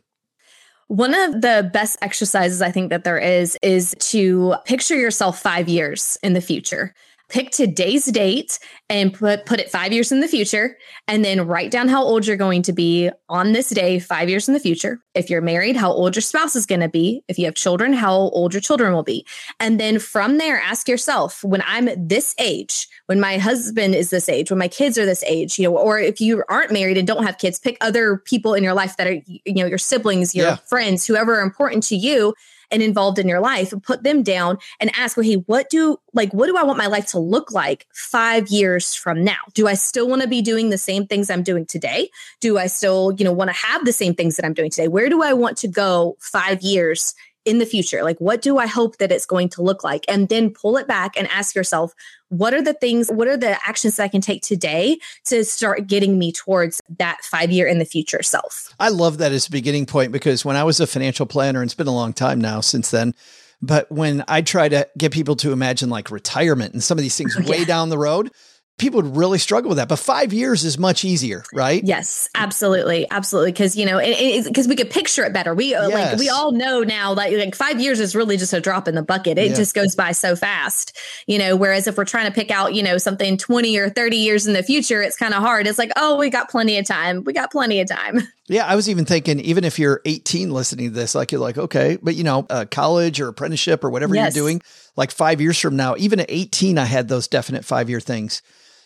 [0.88, 5.68] One of the best exercises I think that there is is to picture yourself five
[5.68, 6.94] years in the future.
[7.28, 8.58] Pick today's date
[8.88, 12.26] and put put it five years in the future, and then write down how old
[12.26, 14.98] you're going to be on this day, five years in the future.
[15.14, 17.22] If you're married, how old your spouse is going to be.
[17.28, 19.26] If you have children, how old your children will be.
[19.60, 24.30] And then from there, ask yourself, when I'm this age, when my husband is this
[24.30, 27.06] age, when my kids are this age, you know, or if you aren't married and
[27.06, 30.34] don't have kids, pick other people in your life that are, you know, your siblings,
[30.34, 30.56] your Yeah.
[30.66, 32.32] friends, whoever are important to you
[32.70, 36.32] and involved in your life, and put them down and ask, okay, what do like
[36.32, 39.38] what do I want my life to look like five years from now?
[39.54, 42.10] Do I still want to be doing the same things I'm doing today?
[42.40, 44.88] Do I still, you know, want to have the same things that I'm doing today?
[44.88, 47.14] Where do I want to go five years
[47.49, 48.03] in the future?
[48.03, 50.05] Like, what do I hope that it's going to look like?
[50.09, 51.94] And then pull it back and ask yourself,
[52.28, 55.86] what are the things, what are the actions that I can take today to start
[55.86, 58.74] getting me towards that five year in the future self?
[58.78, 61.68] I love that as a beginning point because when I was a financial planner, and
[61.68, 63.14] it's been a long time now since then,
[63.61, 67.16] But when I try to get people to imagine like retirement and some of these
[67.16, 68.30] things way down the road,
[68.78, 69.88] people would really struggle with that.
[69.88, 71.82] But five years is much easier, right?
[71.84, 73.52] Yes, absolutely, absolutely.
[73.52, 75.54] Because you know, because we could picture it better.
[75.54, 78.60] We uh, like we all know now that like five years is really just a
[78.60, 79.36] drop in the bucket.
[79.38, 79.56] It Yeah.
[79.56, 81.56] just goes by so fast, you know.
[81.56, 84.52] Whereas if we're trying to pick out, you know, something twenty or thirty years in
[84.54, 85.66] the future, it's kind of hard.
[85.66, 87.24] It's like, oh, we got plenty of time.
[87.24, 88.20] We got plenty of time.
[88.50, 91.58] Yeah, I was even thinking, even if you're 18 listening to this, like you're like,
[91.58, 94.34] okay, but you know, uh, college or apprenticeship or whatever Yes.
[94.34, 94.62] you're doing,
[94.96, 98.40] like five years from now, even at 18, I had those definite five year things.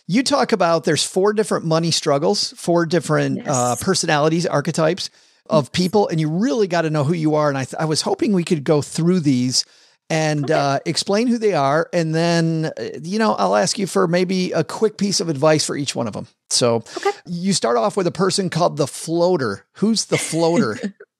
[0.07, 5.09] You talk about there's four different money struggles, four different uh, personalities, archetypes
[5.49, 7.49] of people, and you really got to know who you are.
[7.49, 9.65] And I, th- I was hoping we could go through these
[10.09, 11.89] and uh, explain who they are.
[11.93, 15.65] And then, uh, you know, I'll ask you for maybe a quick piece of advice
[15.65, 16.27] for each one of them.
[16.49, 16.83] So
[17.25, 19.65] you start off with a person called the floater.
[19.73, 20.77] Who's the floater?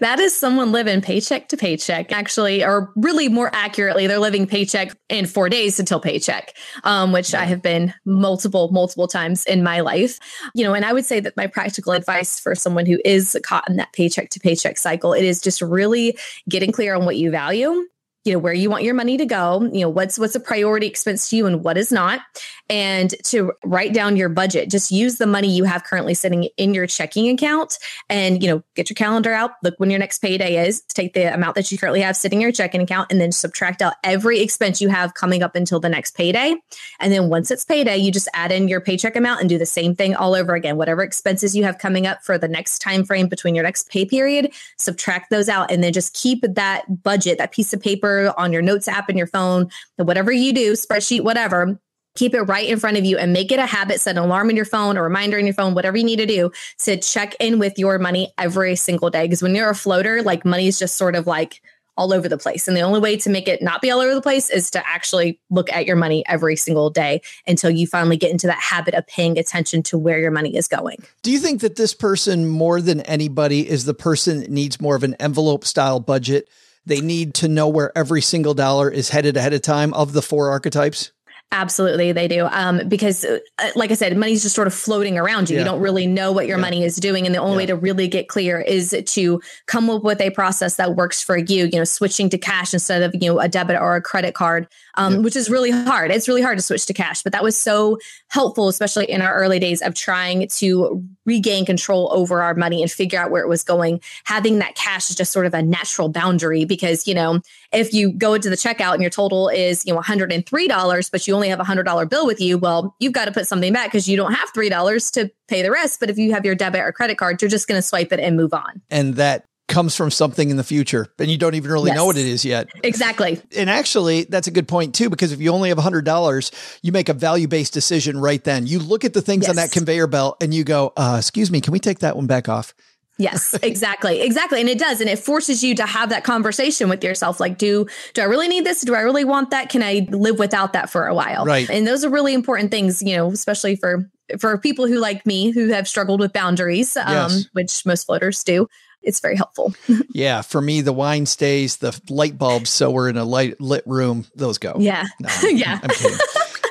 [0.00, 4.96] That is someone living paycheck to paycheck, actually, or really more accurately, they're living paycheck
[5.08, 6.54] in four days until paycheck,
[6.84, 10.18] um, which I have been multiple, multiple times in my life.
[10.54, 13.68] You know, and I would say that my practical advice for someone who is caught
[13.68, 16.16] in that paycheck to paycheck cycle, it is just really
[16.48, 17.84] getting clear on what you value.
[18.24, 19.62] You know where you want your money to go.
[19.72, 22.20] You know what's what's a priority expense to you and what is not,
[22.68, 24.70] and to write down your budget.
[24.70, 28.62] Just use the money you have currently sitting in your checking account and you know
[28.74, 31.78] get your calendar out look when your next payday is take the amount that you
[31.78, 35.14] currently have sitting in your checking account and then subtract out every expense you have
[35.14, 36.54] coming up until the next payday
[37.00, 39.66] and then once it's payday you just add in your paycheck amount and do the
[39.66, 43.04] same thing all over again whatever expenses you have coming up for the next time
[43.04, 47.38] frame between your next pay period subtract those out and then just keep that budget
[47.38, 51.22] that piece of paper on your notes app in your phone whatever you do spreadsheet
[51.22, 51.78] whatever
[52.14, 54.50] keep it right in front of you and make it a habit set an alarm
[54.50, 57.34] in your phone a reminder in your phone whatever you need to do to check
[57.40, 60.78] in with your money every single day because when you're a floater like money is
[60.78, 61.60] just sort of like
[61.98, 64.14] all over the place and the only way to make it not be all over
[64.14, 68.16] the place is to actually look at your money every single day until you finally
[68.16, 71.40] get into that habit of paying attention to where your money is going Do you
[71.40, 75.14] think that this person, more than anybody, is the person that needs more of an
[75.14, 76.48] envelope style budget?
[76.88, 80.22] They need to know where every single dollar is headed ahead of time of the
[80.22, 81.12] four archetypes.
[81.50, 82.46] Absolutely, they do.
[82.50, 83.38] Um, because, uh,
[83.74, 85.56] like I said, money's just sort of floating around you.
[85.56, 85.62] Yeah.
[85.62, 88.06] You don't really know what your money is doing, and the only way to really
[88.06, 91.64] get clear is to come up with a process that works for you.
[91.72, 94.68] You know, switching to cash instead of you know a debit or a credit card,
[94.98, 96.10] um, which is really hard.
[96.10, 99.34] It's really hard to switch to cash, but that was so helpful, especially in our
[99.34, 103.48] early days of trying to regain control over our money and figure out where it
[103.48, 104.00] was going.
[104.24, 107.40] Having that cash is just sort of a natural boundary because you know
[107.72, 111.34] if you go into the checkout and your total is you know $103 but you
[111.34, 114.08] only have a $100 bill with you well you've got to put something back because
[114.08, 116.92] you don't have $3 to pay the rest but if you have your debit or
[116.92, 120.10] credit card you're just going to swipe it and move on And that comes from
[120.10, 122.68] something in the future, and you don't even really know what it is yet.
[122.82, 126.90] exactly And actually, that's a good point too, because if you only have $100, you
[126.90, 128.66] make a value based decision right then.
[128.66, 131.60] You look at the things on that conveyor belt and you go, uh, excuse me,
[131.60, 132.74] can we take that one back off?
[133.18, 134.20] Yes, exactly.
[134.20, 134.60] Exactly.
[134.60, 135.00] And it does.
[135.00, 137.40] And it forces you to have that conversation with yourself.
[137.40, 138.80] Like, do, do I really need this?
[138.82, 139.68] Do I really want that?
[139.70, 141.44] Can I live without that for a while?
[141.44, 141.68] Right.
[141.68, 144.08] And those are really important things, you know, especially for,
[144.38, 147.46] for people who like me who have struggled with boundaries, um, Yes.
[147.52, 148.68] which most floaters do.
[149.02, 149.74] It's very helpful.
[150.12, 152.70] Yeah, for me, the wine stays, the light bulbs.
[152.70, 154.26] So we're in a light lit room.
[154.34, 154.74] Those go.
[154.78, 155.06] Yeah.
[155.20, 155.78] No, I'm- yeah.
[155.82, 156.18] I'm kidding.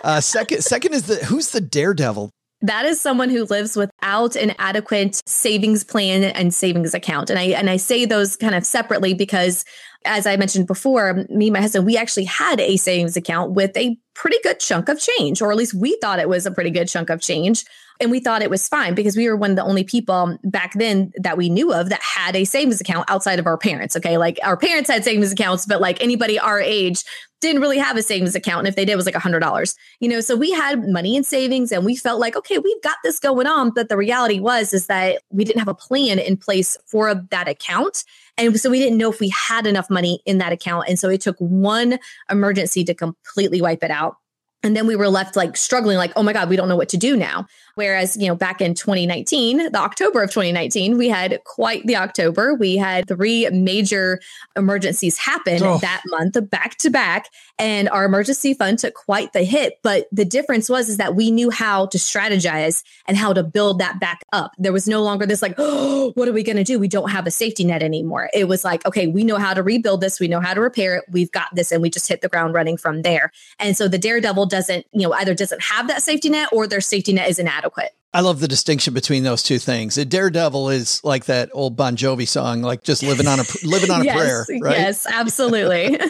[0.04, 2.30] Uh, second, second is the who's the daredevil?
[2.62, 7.30] That is someone who lives without an adequate savings plan and savings account.
[7.30, 9.64] And I and I say those kind of separately because
[10.06, 13.78] as I mentioned before, me and my husband, we actually had a savings account with
[13.78, 16.72] a pretty good chunk of change, or at least we thought it was a pretty
[16.72, 17.64] good chunk of change.
[18.00, 20.74] And we thought it was fine because we were one of the only people back
[20.74, 23.96] then that we knew of that had a savings account outside of our parents.
[23.96, 24.18] Okay.
[24.18, 27.04] Like our parents had savings accounts, but like anybody our age
[27.40, 28.60] didn't really have a savings account.
[28.60, 29.76] And if they did, it was like a hundred dollars.
[30.00, 32.98] You know, so we had money in savings and we felt like, okay, we've got
[33.04, 33.72] this going on.
[33.72, 37.48] But the reality was is that we didn't have a plan in place for that
[37.48, 38.04] account.
[38.38, 40.86] And so we didn't know if we had enough money in that account.
[40.88, 44.18] And so it took one emergency to completely wipe it out.
[44.64, 46.90] And then we were left like struggling, like, oh my God, we don't know what
[46.90, 47.46] to do now.
[47.78, 52.56] Whereas, you know, back in 2019, the October of 2019, we had quite the October.
[52.56, 54.20] We had three major
[54.56, 55.78] emergencies happen Oh.
[55.78, 57.30] that month back to back.
[57.60, 59.76] And our emergency fund took quite the hit.
[59.84, 63.78] But the difference was is that we knew how to strategize and how to build
[63.80, 64.52] that back up.
[64.58, 66.80] There was no longer this like, oh, what are we going to do?
[66.80, 68.30] We don't have a safety net anymore.
[68.34, 70.20] It was like, okay, we know how to rebuild this.
[70.20, 71.04] We know how to repair it.
[71.12, 71.72] We've got this.
[71.72, 73.32] And we just hit the ground running from there.
[73.60, 76.82] And so the daredevil doesn't, you know, either doesn't have that safety net or their
[76.82, 77.67] safety net is inadequate.
[78.14, 79.98] I love the distinction between those two things.
[79.98, 83.92] A daredevil is like that old Bon Jovi song, like just living on a living
[83.92, 84.78] on a yes, prayer, right?
[84.78, 86.00] yes, absolutely.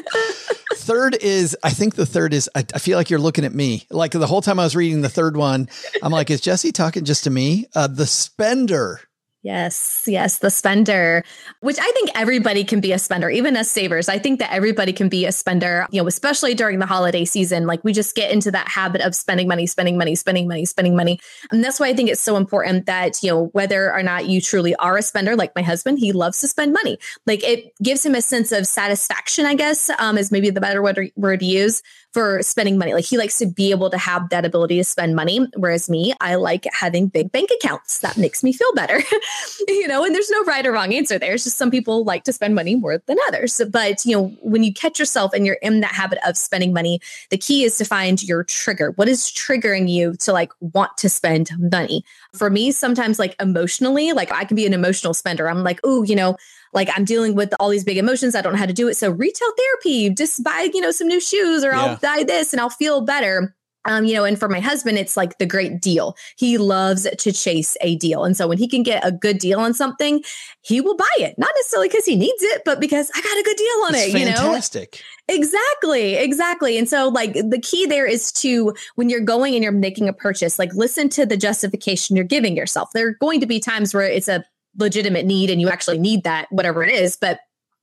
[0.75, 3.85] Third is, I think the third is, I, I feel like you're looking at me.
[3.89, 5.67] Like the whole time I was reading the third one,
[6.01, 7.65] I'm like, is Jessi talking just to me?
[7.75, 9.01] Uh, the spender.
[9.47, 11.23] Yes, yes, the spender,
[11.61, 14.09] which I think everybody can be a spender, even as savers.
[14.09, 17.65] I think that everybody can be a spender, you know, especially during the holiday season.
[17.65, 20.97] Like we just get into that habit of spending money, spending money, spending money, spending
[20.97, 21.21] money.
[21.49, 24.41] And that's why I think it's so important that, you know, whether or not you
[24.41, 26.97] truly are a spender, like my husband, he loves to spend money.
[27.25, 30.83] Like it gives him a sense of satisfaction, I guess, um, is maybe the better
[30.83, 31.81] word, word to use
[32.13, 32.93] for spending money.
[32.93, 35.45] Like he likes to be able to have that ability to spend money.
[35.55, 37.99] Whereas me, I like having big bank accounts.
[37.99, 39.01] That makes me feel better.
[39.67, 41.33] you know, and there's no right or wrong answer there.
[41.33, 43.61] It's just some people like to spend money more than others.
[43.69, 46.99] But, you know, when you catch yourself and you're in that habit of spending money,
[47.29, 48.91] the key is to find your trigger.
[48.95, 52.03] What is triggering you to like want to spend money?
[52.33, 55.49] For me, sometimes like emotionally, like I can be an emotional spender.
[55.49, 56.37] I'm like, oh, you know,
[56.77, 58.35] like I'm dealing with all these big emotions.
[58.35, 58.95] I don't know how to do it.
[58.95, 61.81] So retail therapy, just buy, you know, some new shoes or Yeah.
[61.81, 63.53] I'll buy this and I'll feel better.
[63.85, 66.15] Um, you know, and for my husband, it's like the great deal.
[66.37, 68.25] He loves to chase a deal.
[68.25, 70.21] And so when he can get a good deal on something,
[70.61, 71.35] he will buy it.
[71.37, 74.13] Not necessarily because he needs it, but because I got a good deal on It's
[74.13, 74.35] it, you know?
[74.35, 75.01] fantastic.
[75.29, 76.77] Exactly, exactly.
[76.77, 80.13] And so, like, the key there is to when you're going and you're making a
[80.13, 82.89] purchase, like, listen to the justification you're giving yourself.
[82.93, 84.43] There are going to be times where it's a
[84.77, 87.39] legitimate need and you actually need that, whatever it is, but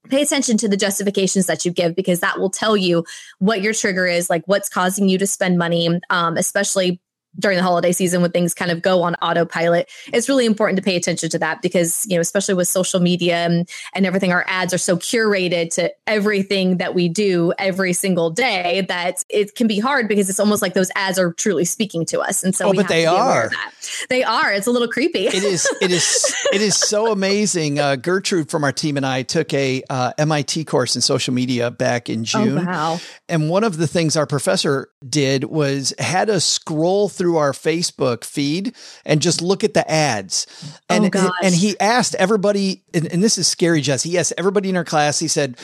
[0.09, 3.03] pay attention to the justifications that you give because that will tell you
[3.39, 7.01] what your trigger is, like, what's causing you to spend money, um, especially
[7.39, 10.83] during the holiday season when things kind of go on autopilot it's really important to
[10.83, 14.45] pay attention to that because you know especially with social media and, and everything our
[14.47, 19.67] ads are so curated to everything that we do every single day that it can
[19.67, 22.65] be hard because it's almost like those ads are truly speaking to us and so
[22.67, 23.45] Oh, we but have they to be aware are.
[23.45, 23.71] of that.
[24.09, 25.67] they are it's a little creepy It is.
[25.81, 26.35] It is.
[26.53, 27.79] It is so amazing.
[27.79, 31.69] Uh, Gertrude from our team and I took a uh, MIT course in social media
[31.71, 32.65] back in oh June.
[32.65, 37.51] wow And one of the things our professor did was had us scroll through our
[37.51, 40.47] Facebook feed and just look at the ads.
[40.89, 44.03] And Oh, and he asked everybody, and, and this is scary, Jess.
[44.03, 45.57] He asked everybody in our class, he said,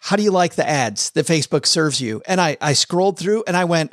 [0.00, 2.22] How do you like the ads that Facebook serves you?
[2.26, 3.92] And I, I scrolled through and I went,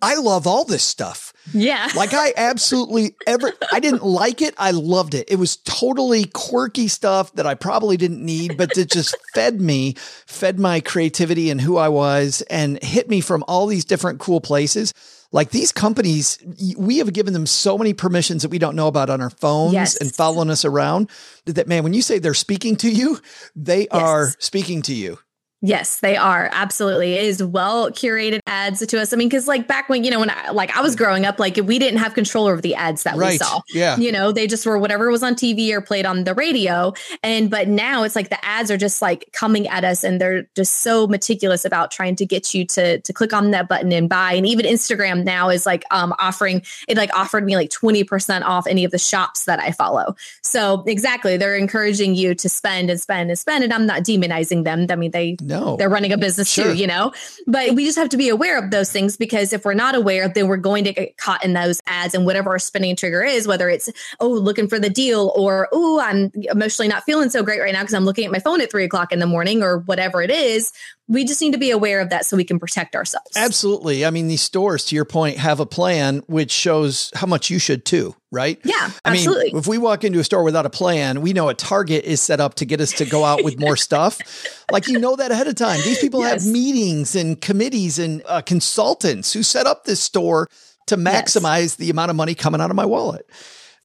[0.00, 1.32] I love all this stuff.
[1.52, 4.54] yeah Like I absolutely ever I didn't like it.
[4.56, 5.28] I loved it.
[5.28, 9.94] It was totally quirky stuff that I probably didn't need, but it just fed me,
[10.26, 14.40] fed my creativity and who I was and hit me from all these different cool
[14.40, 14.94] places.
[15.30, 16.38] Like these companies,
[16.78, 19.74] we have given them so many permissions that we don't know about on our phones
[19.74, 19.96] Yes.
[19.96, 21.10] and following us around.
[21.44, 23.20] That man, when you say they're speaking to you,
[23.54, 25.18] they are speaking to you.
[25.60, 26.48] Yes, they are.
[26.52, 27.14] Absolutely.
[27.14, 29.12] It is well curated ads to us.
[29.12, 31.40] I mean, because like back when, you know, when I like I was growing up,
[31.40, 33.60] like we didn't have control over the ads that we saw.
[33.74, 33.96] Yeah.
[33.96, 36.92] You know, they just were whatever was on TV or played on the radio.
[37.24, 40.44] And but now it's like the ads are just like coming at us and they're
[40.54, 44.08] just so meticulous about trying to get you to to click on that button and
[44.08, 44.34] buy.
[44.34, 48.68] And even Instagram now is like um offering it like offered me like 20% off
[48.68, 50.14] any of the shops that I follow.
[50.42, 53.64] So exactly, they're encouraging you to spend and spend and spend.
[53.64, 54.86] And I'm not demonizing them.
[54.88, 55.76] I mean, they No.
[55.76, 56.66] they're running a business Sure.
[56.66, 57.12] too, you know?
[57.46, 60.28] But we just have to be aware of those things because if we're not aware,
[60.28, 63.46] then we're going to get caught in those ads and whatever our spending trigger is,
[63.48, 63.90] whether it's,
[64.20, 67.80] oh, looking for the deal or, oh, I'm emotionally not feeling so great right now
[67.80, 70.30] because I'm looking at my phone at three o'clock in the morning or whatever it
[70.30, 70.72] is.
[71.08, 73.30] We just need to be aware of that so we can protect ourselves.
[73.34, 74.04] Absolutely.
[74.04, 77.58] I mean, these stores, to your point, have a plan which shows how much you
[77.58, 78.60] should too, right?
[78.62, 81.54] Yeah, I mean, if we walk into a store without a plan, we know a
[81.54, 84.18] Target is set up to get us to go out with more stuff.
[84.70, 85.80] Like you know that ahead of time.
[85.82, 86.44] These people Yes.
[86.44, 90.46] have meetings and committees and uh, consultants who set up this store
[90.88, 91.34] to Yes.
[91.38, 93.26] maximize the amount of money coming out of my wallet.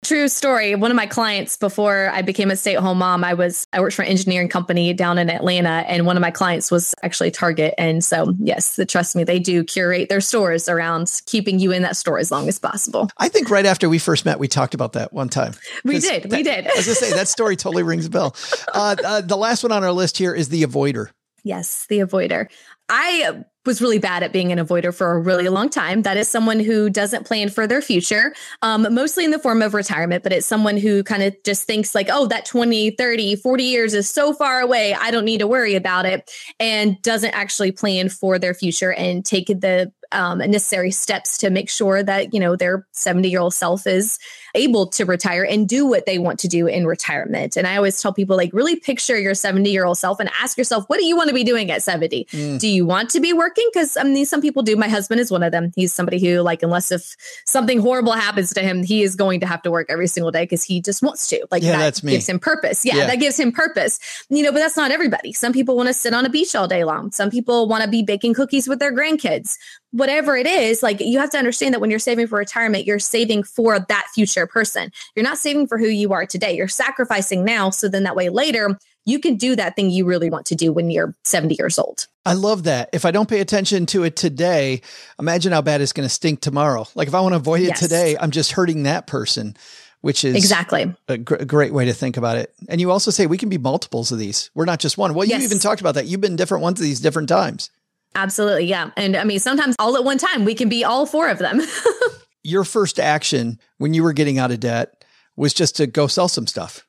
[0.03, 0.75] True story.
[0.75, 4.01] One of my clients before I became a stay-at-home mom, I was I worked for
[4.01, 7.73] an engineering company down in Atlanta, and one of my clients was actually Target.
[7.77, 11.95] And so, yes, trust me, they do curate their stores around keeping you in that
[11.95, 13.09] store as long as possible.
[13.17, 15.53] I think right after we first met, we talked about that one time.
[15.85, 16.67] We did, we that- did.
[16.67, 18.35] I was going to say that story totally rings a bell.
[18.73, 21.09] Uh, uh, the last one on our list here is the avoider.
[21.43, 22.49] Yes, the avoider.
[22.89, 26.01] I was really bad at being an avoider for a really long time.
[26.01, 29.73] That is someone who doesn't plan for their future, um, mostly in the form of
[29.73, 33.63] retirement, but it's someone who kind of just thinks like, oh, that 20, 30, 40
[33.63, 34.93] years is so far away.
[34.93, 36.29] I don't need to worry about it.
[36.59, 41.69] And doesn't actually plan for their future and take the um, necessary steps to make
[41.69, 44.19] sure that, you know, their 70 year old self is
[44.55, 47.57] able to retire and do what they want to do in retirement.
[47.57, 50.57] And I always tell people, like, really picture your 70 year old self and ask
[50.57, 52.27] yourself, what do you want to be doing at 70?
[52.59, 53.67] Do you want to be working?
[53.73, 54.75] Because I mean, some people do.
[54.75, 55.71] My husband is one of them.
[55.75, 59.47] He's somebody who, like, unless if something horrible happens to him, he is going to
[59.47, 61.45] have to work every single day because he just wants to.
[61.51, 62.85] Like, Yeah, that gives him purpose.
[62.85, 63.07] Yeah, Yeah.
[63.07, 63.99] that gives him purpose.
[64.29, 65.33] You know, but that's not everybody.
[65.33, 67.11] Some people want to sit on a beach all day long.
[67.11, 69.57] Some people want to be baking cookies with their grandkids.
[69.93, 72.97] Whatever it is, like you have to understand that when you're saving for retirement, you're
[72.99, 74.91] saving for that future person.
[75.15, 76.55] You're not saving for who you are today.
[76.57, 77.69] You're sacrificing now.
[77.69, 80.73] So then that way later, you can do that thing you really want to do
[80.73, 82.07] when you're 70 years old.
[82.25, 82.89] I love that.
[82.91, 84.81] If I don't pay attention to it today,
[85.19, 86.87] imagine how bad it's going to stink tomorrow.
[86.95, 87.79] Like if I want to avoid it Yes.
[87.79, 89.55] today, I'm just hurting that person,
[90.01, 90.91] which is Exactly.
[91.07, 92.51] a, gr- a great way to think about it.
[92.67, 94.49] And you also say we can be multiples of these.
[94.55, 95.13] We're not just one.
[95.13, 96.07] Well, you even talked about that.
[96.07, 97.69] You've been different ones of these different times.
[98.15, 98.65] Absolutely.
[98.65, 98.91] Yeah.
[98.95, 101.61] And I mean, sometimes all at one time, we can be all four of them.
[102.43, 105.05] Your first action when you were getting out of debt
[105.35, 106.85] was just to go sell some stuff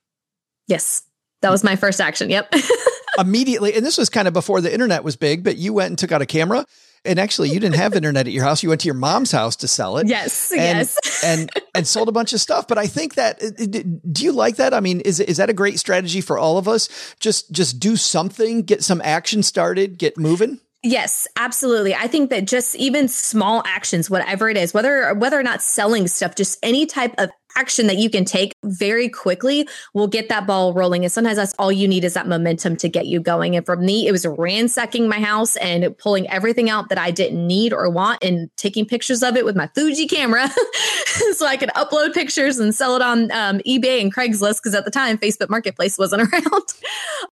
[0.66, 1.02] yes.
[1.42, 2.30] That was my first action.
[2.30, 2.54] Yep.
[3.18, 3.74] immediately.
[3.74, 6.12] And this was kind of before the internet was big, but you went and took
[6.12, 6.64] out a camera.
[7.06, 8.62] And actually, you didn't have internet at your house.
[8.62, 10.08] You went to your mom's house to sell it.
[10.08, 10.50] yes.
[10.52, 11.22] and, yes.
[11.24, 12.66] and and sold a bunch of stuff.
[12.66, 14.72] But I think that uh, do you like that?
[14.72, 16.88] I mean, is is that a great strategy for all of us?
[17.20, 20.60] Just just do something, get some action started, get moving.
[20.86, 21.94] Yes, absolutely.
[21.94, 26.06] I think that just even small actions, whatever it is, whether whether or not selling
[26.06, 30.46] stuff, just any type of action that you can take very quickly will get that
[30.46, 31.04] ball rolling.
[31.04, 33.56] And sometimes that's all you need is that momentum to get you going.
[33.56, 37.46] And for me, it was ransacking my house and pulling everything out that I didn't
[37.46, 40.48] need or want and taking pictures of it with my Fuji camera
[41.34, 44.84] so I could upload pictures and sell it on um, eBay and Craigslist because at
[44.84, 46.74] the time Facebook Marketplace wasn't around.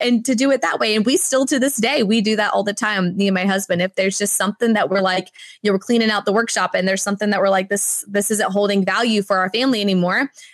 [0.00, 0.94] and to do it that way.
[0.94, 3.46] And we still to this day, we do that all the time, me and my
[3.46, 3.82] husband.
[3.82, 5.30] If there's just something that we're like,
[5.62, 8.30] you know, we're cleaning out the workshop and there's something that we're like, this, this
[8.30, 10.09] isn't holding value for our family anymore,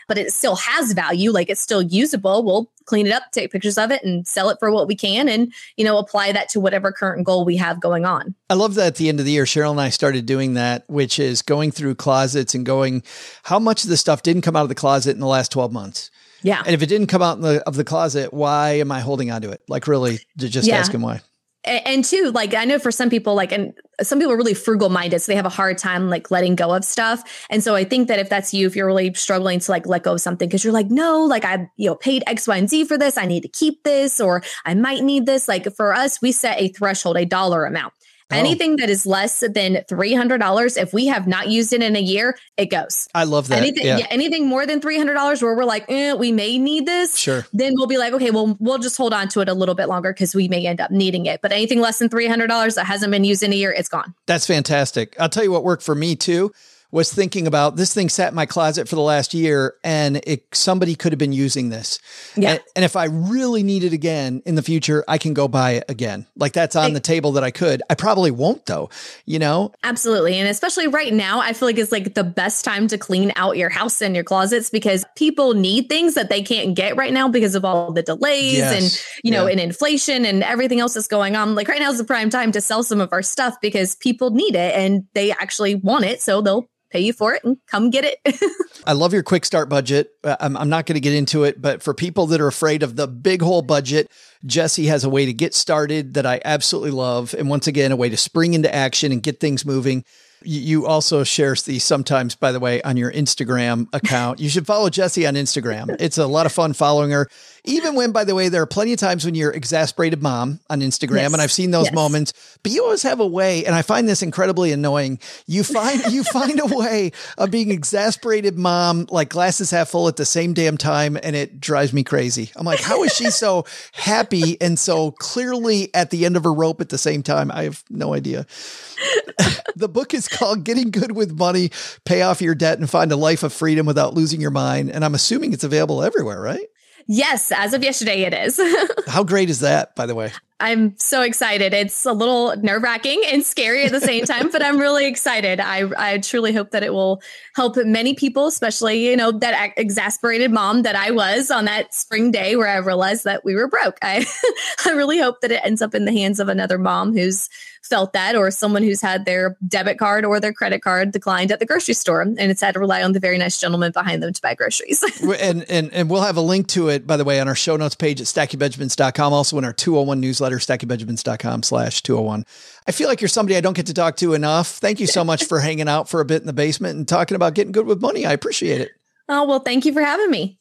[0.08, 2.44] but it still has value, like it's still usable.
[2.44, 5.28] We'll clean it up, take pictures of it and sell it for what we can
[5.28, 8.34] and, you know, apply that to whatever current goal we have going on.
[8.48, 10.84] I love that at the end of the year, Cheryl and I started doing that,
[10.88, 13.02] which is going through closets and going,
[13.42, 15.72] how much of the stuff didn't come out of the closet in the last 12
[15.72, 16.10] months?
[16.42, 16.62] Yeah.
[16.64, 19.32] And if it didn't come out in the, of the closet, why am I holding
[19.32, 19.62] on to it?
[19.68, 20.76] Like really just Yeah.
[20.76, 21.22] ask him why.
[21.66, 24.88] And two like i know for some people like and some people are really frugal
[24.88, 27.46] minded so they have a hard time like letting go of stuff.
[27.50, 30.02] And so i think that if that's you if you're really struggling to like let
[30.02, 32.68] go of something because you're like no like i you know paid x y and
[32.68, 35.94] z for this i need to keep this or i might need this like for
[35.94, 37.92] us we set a threshold a dollar amount
[38.28, 38.34] Oh.
[38.36, 42.36] anything that is less than $300 if we have not used it in a year
[42.56, 43.58] it goes I love that.
[43.58, 43.98] anything yeah.
[43.98, 44.06] yeah.
[44.10, 47.46] anything more than $300 where we're like eh, we may need this Sure.
[47.52, 49.86] then we'll be like okay well we'll just hold on to it a little bit
[49.88, 53.12] longer because we may end up needing it but anything less than $300 that hasn't
[53.12, 55.14] been used in a year it's gone That's fantastic.
[55.20, 56.52] I'll tell you what worked for me too
[56.96, 60.46] was thinking about this thing sat in my closet for the last year and it,
[60.52, 61.98] somebody could have been using this.
[62.36, 62.52] Yeah.
[62.52, 65.72] And, and if I really need it again in the future, I can go buy
[65.72, 66.26] it again.
[66.36, 67.82] Like that's on the table that I could.
[67.90, 68.88] I probably won't though,
[69.26, 69.72] you know?
[69.84, 70.36] Absolutely.
[70.38, 73.58] And especially right now, I feel like it's like the best time to clean out
[73.58, 77.28] your house and your closets because people need things that they can't get right now
[77.28, 78.72] because of all the delays Yes.
[78.72, 79.52] and, you know, Yeah.
[79.52, 81.54] and inflation and everything else that's going on.
[81.54, 84.30] Like right now is the prime time to sell some of our stuff because people
[84.30, 86.22] need it and they actually want it.
[86.22, 88.38] So they'll pay you for it and come get it.
[88.86, 90.10] I love your quick start budget.
[90.22, 92.82] Uh, I'm, I'm not going to get into it, but for people that are afraid
[92.82, 94.10] of the big whole budget,
[94.46, 97.34] Jessi has a way to get started that I absolutely love.
[97.36, 100.04] And once again, a way to spring into action and get things moving.
[100.42, 104.38] You also share these sometimes, by the way, on your Instagram account.
[104.38, 105.96] You should follow Jessi on Instagram.
[105.98, 107.28] It's a lot of fun following her.
[107.66, 110.80] Even when, by the way, there are plenty of times when you're exasperated mom on
[110.80, 111.32] Instagram, Yes.
[111.32, 111.94] and I've seen those Yes.
[111.94, 112.32] moments.
[112.62, 115.18] But you always have a way, and I find this incredibly annoying.
[115.46, 120.16] You find you find a way of being exasperated mom, like glasses half full at
[120.16, 122.50] the same damn time, and it drives me crazy.
[122.56, 126.52] I'm like, how is she so happy and so clearly at the end of her
[126.54, 127.50] rope at the same time?
[127.52, 128.46] I have no idea.
[129.76, 131.70] the book is called Getting Good with Money,
[132.04, 134.90] Pay Off Your Debt and Find a Life of Freedom Without Losing Your Mind.
[134.90, 136.66] And I'm assuming it's available everywhere, right?
[137.06, 138.60] Yes, as of yesterday, it is.
[139.06, 140.32] How great is that, by the way?
[140.58, 141.74] I'm so excited.
[141.74, 145.60] It's a little nerve wracking and scary at the same time, but I'm really excited.
[145.60, 147.20] I, I truly hope that it will
[147.54, 152.30] help many people, especially, you know, that exasperated mom that I was on that spring
[152.30, 153.98] day where I realized that we were broke.
[154.00, 154.24] I,
[154.86, 157.50] I really hope that it ends up in the hands of another mom who's
[157.86, 161.60] felt that or someone who's had their debit card or their credit card declined at
[161.60, 164.32] the grocery store and it's had to rely on the very nice gentleman behind them
[164.32, 165.04] to buy groceries.
[165.40, 167.76] and, and, and we'll have a link to it, by the way, on our show
[167.76, 172.44] notes page at stackingbenjamins.com, also in our 201 newsletter newsletter, stackingbenjamins.com slash 201.
[172.86, 174.68] I feel like you're somebody I don't get to talk to enough.
[174.68, 177.36] Thank you so much for hanging out for a bit in the basement and talking
[177.36, 178.26] about getting good with money.
[178.26, 178.92] I appreciate it.
[179.28, 180.58] Oh, well, thank you for having me.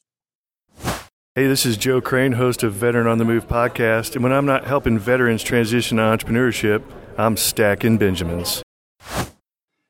[1.34, 4.14] Hey, this is Joe Crane, host of Veteran on the Move podcast.
[4.14, 6.82] And when I'm not helping veterans transition to entrepreneurship,
[7.18, 8.62] I'm stacking Benjamins.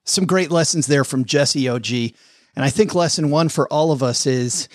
[0.04, 2.14] Some great lessons there from Jessi OG.
[2.54, 4.68] And I think lesson one for all of us is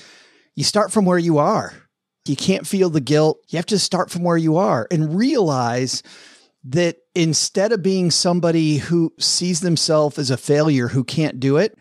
[0.56, 1.74] you start from where you are.
[2.26, 3.44] You can't feel the guilt.
[3.50, 6.04] You have to start from where you are and realize
[6.64, 11.78] that instead of being somebody who sees themselves as a failure who can't do it,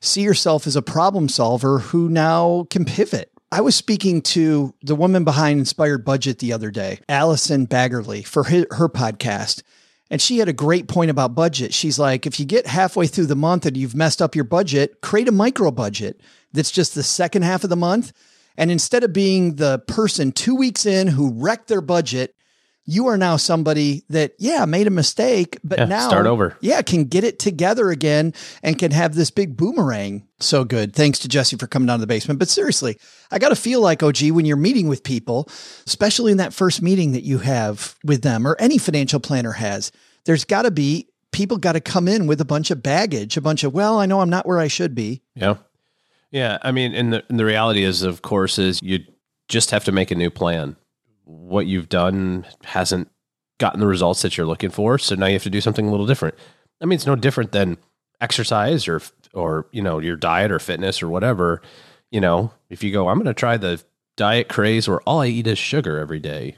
[0.00, 3.32] see yourself as a problem solver who now can pivot.
[3.52, 8.44] I was speaking to the woman behind Inspired Budget the other day, Allison Baggerly, for
[8.44, 9.64] her, her podcast.
[10.08, 11.74] And she had a great point about budget.
[11.74, 15.00] She's like, if you get halfway through the month and you've messed up your budget,
[15.00, 16.20] create a micro budget
[16.52, 18.12] that's just the second half of the month.
[18.56, 22.34] And instead of being the person two weeks in who wrecked their budget,
[22.86, 26.56] you are now somebody that, yeah, made a mistake, but Yeah, now start over.
[26.60, 30.26] Yeah, can get it together again and can have this big boomerang.
[30.40, 30.94] So good.
[30.94, 32.40] Thanks to Jessi for coming down to the basement.
[32.40, 32.98] But seriously,
[33.30, 35.48] I got to feel like, OG, when you're meeting with people,
[35.86, 39.92] especially in that first meeting that you have with them or any financial planner has,
[40.24, 43.40] there's got to be people got to come in with a bunch of baggage, a
[43.40, 45.22] bunch of, well, I know I'm not where I should be.
[45.36, 45.56] Yeah.
[46.30, 46.58] Yeah.
[46.62, 49.00] I mean, and the, and the reality is, of course, is you
[49.48, 50.76] just have to make a new plan.
[51.24, 53.10] What you've done hasn't
[53.58, 54.98] gotten the results that you're looking for.
[54.98, 56.34] So now you have to do something a little different.
[56.80, 57.76] I mean, it's no different than
[58.20, 59.00] exercise or,
[59.34, 61.60] or, you know, your diet or fitness or whatever.
[62.10, 63.82] You know, if you go, I'm going to try the
[64.16, 66.56] diet craze where all I eat is sugar every day,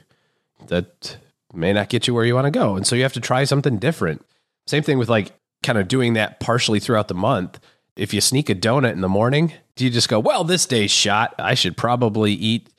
[0.67, 1.17] that
[1.53, 2.75] may not get you where you want to go.
[2.75, 4.25] And so you have to try something different.
[4.65, 7.59] Same thing with like kind of doing that partially throughout the month.
[7.95, 10.91] If you sneak a donut in the morning, do you just go, well, this day's
[10.91, 11.35] shot.
[11.37, 12.69] I should probably eat,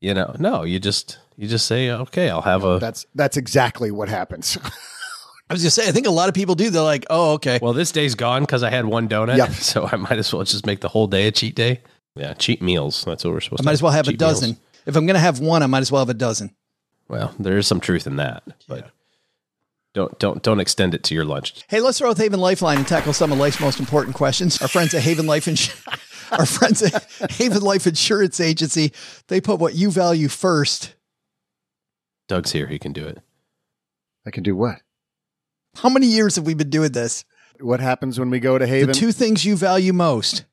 [0.00, 3.90] you know, no, you just, you just say, okay, I'll have a, That's that's exactly
[3.90, 4.58] what happens.
[5.50, 6.70] I was going to say, I think a lot of people do.
[6.70, 7.58] They're like, oh, okay.
[7.60, 9.36] well, this day's gone because I had one donut.
[9.36, 9.50] Yep.
[9.52, 11.82] So I might as well just make the whole day a cheat day.
[12.16, 12.32] Yeah.
[12.34, 13.04] Cheat meals.
[13.04, 14.40] That's what we're supposed I to might as well have a cheat meals.
[14.40, 14.56] dozen.
[14.86, 16.54] If I'm going to have one, I might as well have a dozen.
[17.08, 18.90] Well, there is some truth in that, but
[19.94, 21.54] don't, don't, don't extend it to your lunch.
[21.68, 24.60] Hey, let's throw out Haven Lifeline and tackle some of life's most important questions.
[24.60, 25.86] Our friends at Haven Life Insurance,
[26.32, 28.92] our friends at Haven Life Insurance Agency,
[29.28, 30.94] they put what you value first.
[32.26, 32.66] Doug's here.
[32.66, 33.18] He can do it.
[34.26, 34.80] I can do what?
[35.76, 37.24] How many years have we been doing this?
[37.60, 38.88] What happens when we go to Haven?
[38.88, 40.44] The two things you value most.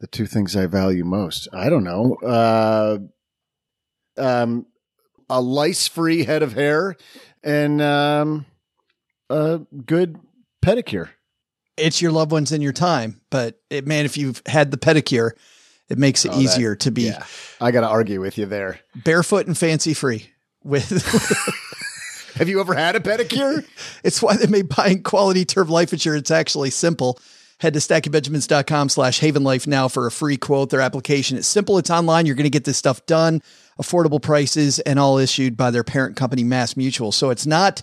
[0.00, 1.48] the two things I value most.
[1.52, 2.14] I don't know.
[2.24, 2.98] Uh,
[4.16, 4.66] um,
[5.28, 6.96] a lice-free head of hair
[7.42, 8.46] and um,
[9.30, 10.18] a good
[10.64, 11.08] pedicure.
[11.76, 15.30] It's your loved ones and your time, but it, man, if you've had the pedicure,
[15.88, 17.24] it makes it Oh, that- easier to be Yeah,
[17.60, 18.80] I got to argue with you there.
[18.94, 20.28] barefoot and fancy free.
[20.62, 20.88] With
[22.36, 23.64] Have you ever had a pedicure?
[24.04, 27.18] it's why they made buying quality term life insurance actually simple.
[27.60, 30.70] Head to stackingbenjamins.com slash haven life now for a free quote.
[30.70, 31.78] Their application is simple.
[31.78, 32.26] It's online.
[32.26, 33.40] You're going to get this stuff done,
[33.82, 37.12] affordable prices, and all issued by their parent company, Mass Mutual.
[37.12, 37.82] So it's not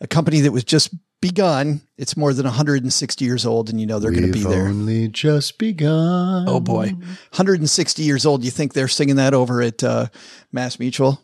[0.00, 1.82] a company that was just begun.
[1.96, 4.66] It's more than 160 years old, and you know they're going to be there.
[4.66, 6.48] only just begun.
[6.48, 8.44] Oh boy, 160 years old.
[8.44, 10.06] You think they're singing that over at uh,
[10.50, 11.22] Mass Mutual?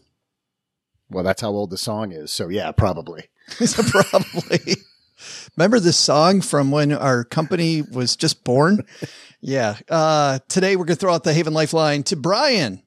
[1.11, 2.30] Well, that's how old the song is.
[2.30, 3.24] So yeah, probably.
[3.49, 4.76] So probably.
[5.57, 8.86] Remember this song from when our company was just born?
[9.41, 9.76] Yeah.
[9.89, 12.82] Uh, today we're going to throw out the Haven Lifeline to Brian.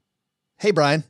[0.62, 1.06] Hey, Brian.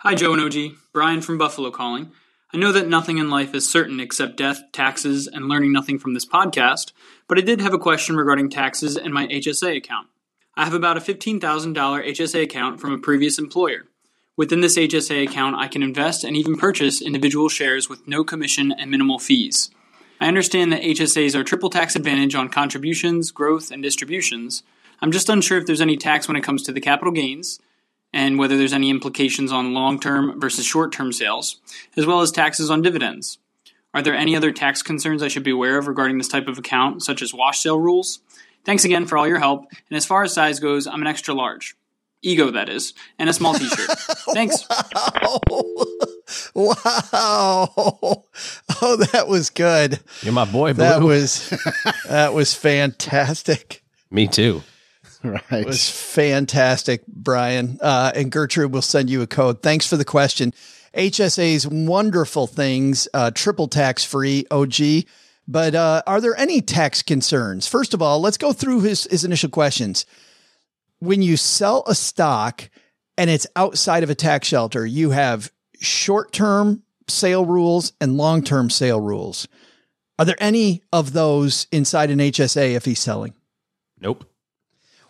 [0.00, 0.76] Hi, Joe and OG.
[0.92, 2.12] Brian from Buffalo calling.
[2.52, 6.12] I know that nothing in life is certain except death, taxes, and learning nothing from
[6.12, 6.92] this podcast,
[7.26, 10.08] but I did have a question regarding taxes and my HSA account.
[10.58, 13.86] I have about a $15,000 HSA account from a previous employer.
[14.36, 18.72] Within this HSA account, I can invest and even purchase individual shares with no commission
[18.72, 19.70] and minimal fees.
[20.20, 24.62] I understand that HSAs are triple tax advantage on contributions, growth, and distributions.
[25.00, 27.60] I'm just unsure if there's any tax when it comes to the capital gains,
[28.12, 31.60] and whether there's any implications on long term versus short term sales,
[31.96, 33.38] as well as taxes on dividends.
[33.92, 36.58] Are there any other tax concerns I should be aware of regarding this type of
[36.58, 38.20] account, such as wash sale rules?
[38.64, 41.34] Thanks again for all your help, and as far as size goes, I'm an extra
[41.34, 41.76] large.
[42.22, 43.90] Ego, that is, and a small t shirt.
[44.32, 44.66] Thanks.
[44.68, 45.40] Wow.
[46.54, 48.24] wow.
[48.80, 50.00] Oh, that was good.
[50.22, 50.84] You're my boy, Blue.
[50.84, 51.50] That was
[52.08, 53.82] that was fantastic.
[54.10, 54.62] Me too.
[55.50, 55.62] Right.
[55.62, 57.78] It was fantastic, Brian.
[57.80, 59.62] Uh, and Gertrude will send you a code.
[59.62, 60.52] Thanks for the question.
[60.94, 65.06] HSA's wonderful things, uh, triple tax free, OG.
[65.48, 67.66] But uh, are there any tax concerns?
[67.66, 70.04] First of all, let's go through his, his initial questions.
[70.98, 72.68] When you sell a stock,
[73.16, 75.50] and it's outside of a tax shelter, you have
[75.80, 79.48] short term sale rules and long term sale rules.
[80.18, 83.34] Are there any of those inside an HSA if he's selling?
[84.00, 84.24] Nope.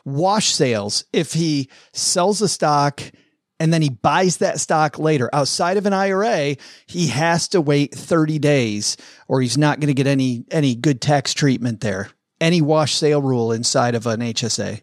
[0.04, 3.00] Wash sales, if he sells a stock
[3.58, 7.94] and then he buys that stock later outside of an IRA, he has to wait
[7.94, 8.96] 30 days
[9.28, 12.10] or he's not going to get any any good tax treatment there.
[12.40, 14.80] Any wash sale rule inside of an HSA.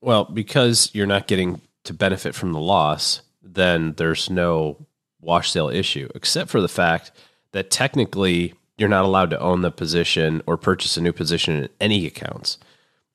[0.00, 4.86] Well, because you're not getting to benefit from the loss, then there's no
[5.20, 7.12] wash sale issue, except for the fact
[7.52, 11.68] that technically you're not allowed to own the position or purchase a new position in
[11.80, 12.58] any accounts.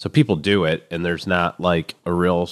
[0.01, 2.49] So people do it, and there's not like a real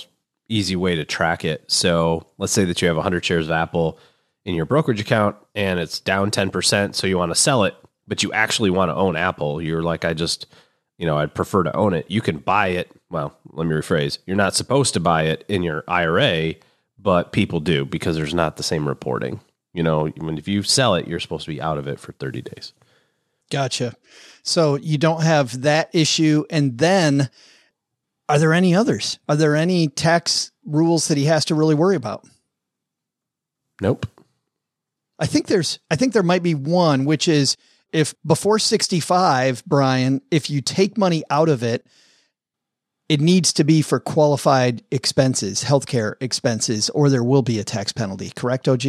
[0.50, 1.64] easy way to track it.
[1.66, 3.97] So let's say that you have 100 shares of Apple
[4.45, 6.93] in your brokerage account and it's down 10%.
[6.93, 7.76] So you want to sell it,
[8.08, 9.64] but you actually want to own Apple.
[9.64, 10.45] You're like, I just,
[11.00, 12.06] you know, I'd prefer to own it.
[12.08, 12.91] You can buy it.
[13.10, 14.20] Well, let me rephrase.
[14.28, 16.54] You're not supposed to buy it in your IRA,
[17.00, 19.39] but people do because there's not the same reporting.
[19.74, 22.12] You know, when if you sell it, you're supposed to be out of it for
[22.12, 22.74] 30 days.
[23.50, 23.95] Gotcha.
[24.44, 26.46] So you don't have that issue.
[26.50, 27.30] And then
[28.28, 29.20] are there any others?
[29.28, 32.26] Are there any tax rules that he has to really worry about?
[33.82, 34.06] Nope.
[35.18, 37.58] I think there's I think there might be one which is
[37.92, 41.86] if before 65, Brian, if you take money out of it,
[43.10, 47.92] it needs to be for qualified expenses, healthcare expenses, or there will be a tax
[47.92, 48.32] penalty.
[48.36, 48.84] Correct, OG?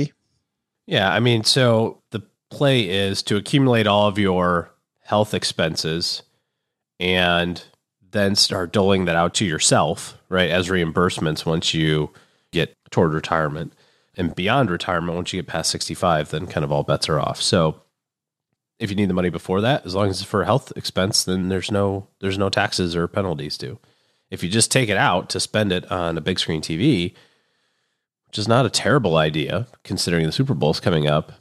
[0.87, 4.71] Yeah, I mean, so the play is to accumulate all of your
[5.11, 6.23] health expenses
[7.01, 7.65] and
[8.13, 12.11] then start doling that out to yourself, right, as reimbursements once you
[12.53, 13.73] get toward retirement.
[14.15, 17.43] And beyond retirement, once you get past 65, then kind of all bets are off.
[17.43, 17.83] So
[18.79, 21.25] if you need the money before that, as long as it's for a health expense,
[21.25, 23.81] then there's no there's no taxes or penalties due.
[24.31, 27.15] If you just take it out to spend it on a big screen TV,
[28.29, 31.33] which is not a terrible idea considering the Super Bowl's coming up,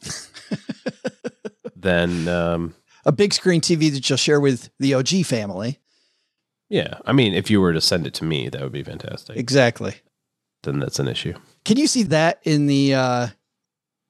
[1.76, 2.74] then um,
[3.10, 5.80] A big screen TV that you'll share with the OG family.
[6.70, 9.36] yeah, I mean, if you were to send it to me, that would be fantastic.
[9.36, 9.95] Exactly.
[10.62, 11.34] Then that's an issue.
[11.66, 13.28] Can you see that in the uh,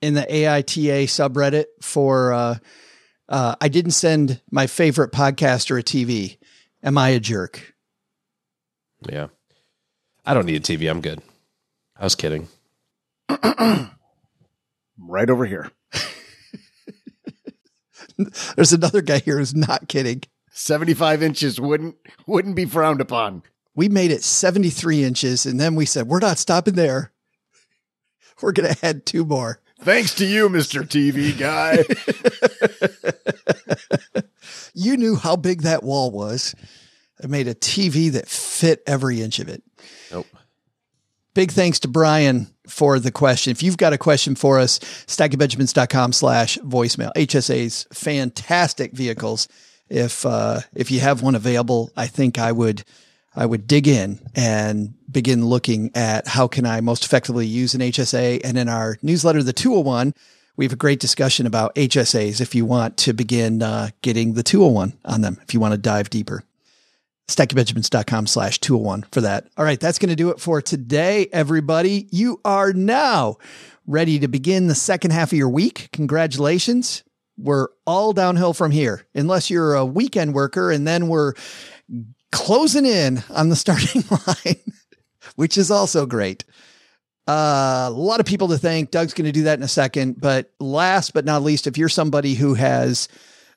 [0.02, 2.58] in the AITA subreddit for uh,
[3.30, 6.38] uh, I didn't send my favorite podcaster a TV.
[6.84, 7.74] Am I a jerk?
[9.10, 9.28] Yeah,
[10.26, 10.89] I don't need a TV.
[10.89, 11.22] I'm good.
[11.95, 12.50] I was kidding.
[14.97, 15.72] right over here.
[18.55, 20.24] There's another guy here who's not kidding.
[20.51, 21.95] 75 inches wouldn't
[22.28, 23.43] wouldn't be frowned upon.
[23.76, 27.11] We made it 73 inches, and then we said we're not stopping there.
[28.41, 29.61] We're gonna add two more.
[29.82, 30.84] Thanks to you, Mr.
[30.84, 31.84] TV guy.
[34.74, 36.55] You knew how big that wall was.
[37.22, 39.61] I made a TV that fit every inch of it.
[40.11, 40.28] Nope.
[41.34, 43.51] Big thanks to Brian for the question.
[43.51, 47.11] If you've got a question for us, stackingbenjamins.com slash voicemail.
[47.15, 49.47] HSA's fantastic vehicles.
[49.89, 52.84] If uh, if you have one available, I think I would
[53.36, 57.82] I would dig in and begin looking at how can I most effectively use an
[57.82, 58.41] HSA.
[58.43, 60.13] And in our newsletter, the 201,
[60.57, 64.43] we have a great discussion about HSAs if you want to begin uh, getting the
[64.43, 66.43] 201 on them, if you want to dive deeper
[67.30, 69.47] stackingbenjamins.com slash 201 for that.
[69.57, 72.07] All right, that's going to do it for today, everybody.
[72.11, 73.38] You are now
[73.86, 75.89] ready to begin the second half of your week.
[75.93, 77.03] Congratulations.
[77.38, 81.34] We're all downhill from here, unless you're a weekend worker, and then we're
[82.32, 84.73] closing in on the starting line,
[85.36, 86.43] which is also great.
[87.27, 88.89] Uh, a lot of people to thank.
[88.89, 90.19] Doug's going to do that in a second.
[90.19, 93.07] But last but not least, if you're somebody who has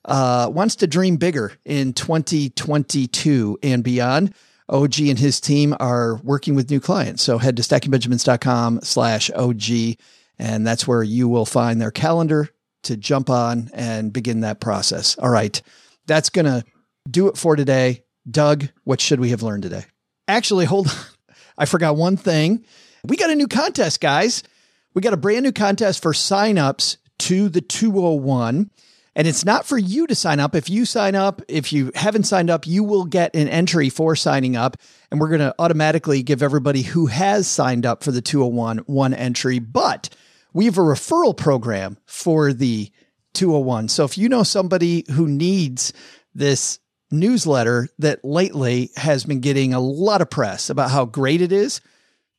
[0.05, 4.33] uh, wants to dream bigger in 2022 and beyond,
[4.69, 7.23] OG and his team are working with new clients.
[7.23, 9.97] So head to stackingbenjamins.com slash OG,
[10.39, 12.49] and that's where you will find their calendar
[12.83, 15.17] to jump on and begin that process.
[15.17, 15.61] All right.
[16.05, 16.63] That's going to
[17.09, 18.03] do it for today.
[18.29, 19.85] Doug, what should we have learned today?
[20.27, 20.93] Actually, hold on.
[21.57, 22.65] I forgot one thing.
[23.05, 24.43] We got a new contest, guys.
[24.93, 28.69] We got a brand new contest for signups to the 201.
[29.15, 30.55] And it's not for you to sign up.
[30.55, 34.15] If you sign up, if you haven't signed up, you will get an entry for
[34.15, 34.77] signing up.
[35.11, 39.13] And we're going to automatically give everybody who has signed up for the 201 one
[39.13, 39.59] entry.
[39.59, 40.09] But
[40.51, 42.89] we have a referral program for the
[43.33, 43.89] 201.
[43.89, 45.93] So if you know somebody who needs
[46.33, 46.79] this
[47.11, 51.81] newsletter that lately has been getting a lot of press about how great it is,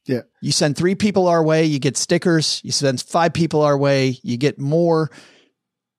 [0.07, 0.23] Yeah.
[0.43, 2.61] you send three people our way, you get stickers.
[2.65, 5.11] You send five people our way, you get more.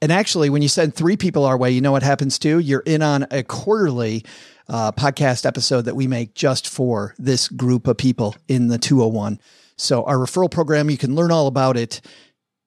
[0.01, 2.59] And actually, when you send three people our way, you know what happens too?
[2.59, 4.25] You're in on a quarterly
[4.67, 9.39] uh, podcast episode that we make just for this group of people in the 201.
[9.77, 12.01] So our referral program, you can learn all about it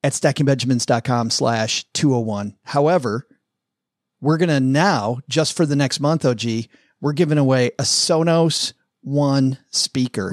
[0.03, 2.57] at stackingbenjamins.com slash 201.
[2.65, 3.27] However,
[4.21, 6.43] we're going to now, just for the next month, OG,
[7.01, 8.73] we're giving away a Sonos
[9.03, 10.31] One speaker,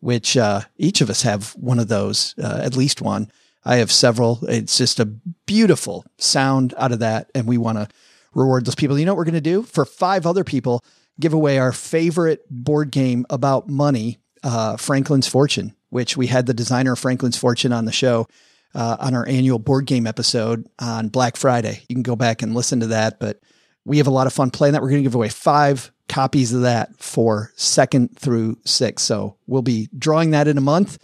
[0.00, 3.30] which uh, each of us have one of those, uh, at least one.
[3.64, 4.40] I have several.
[4.48, 7.30] It's just a beautiful sound out of that.
[7.34, 7.88] And we want to
[8.34, 8.98] reward those people.
[8.98, 9.62] You know what we're going to do?
[9.62, 10.84] For five other people,
[11.20, 16.54] give away our favorite board game about money, uh, Franklin's Fortune, which we had the
[16.54, 18.26] designer of Franklin's Fortune on the show
[18.74, 21.82] uh, on our annual board game episode on Black Friday.
[21.88, 23.40] You can go back and listen to that, but
[23.84, 24.82] we have a lot of fun playing that.
[24.82, 29.02] We're going to give away five copies of that for second through six.
[29.02, 30.98] So we'll be drawing that in a month.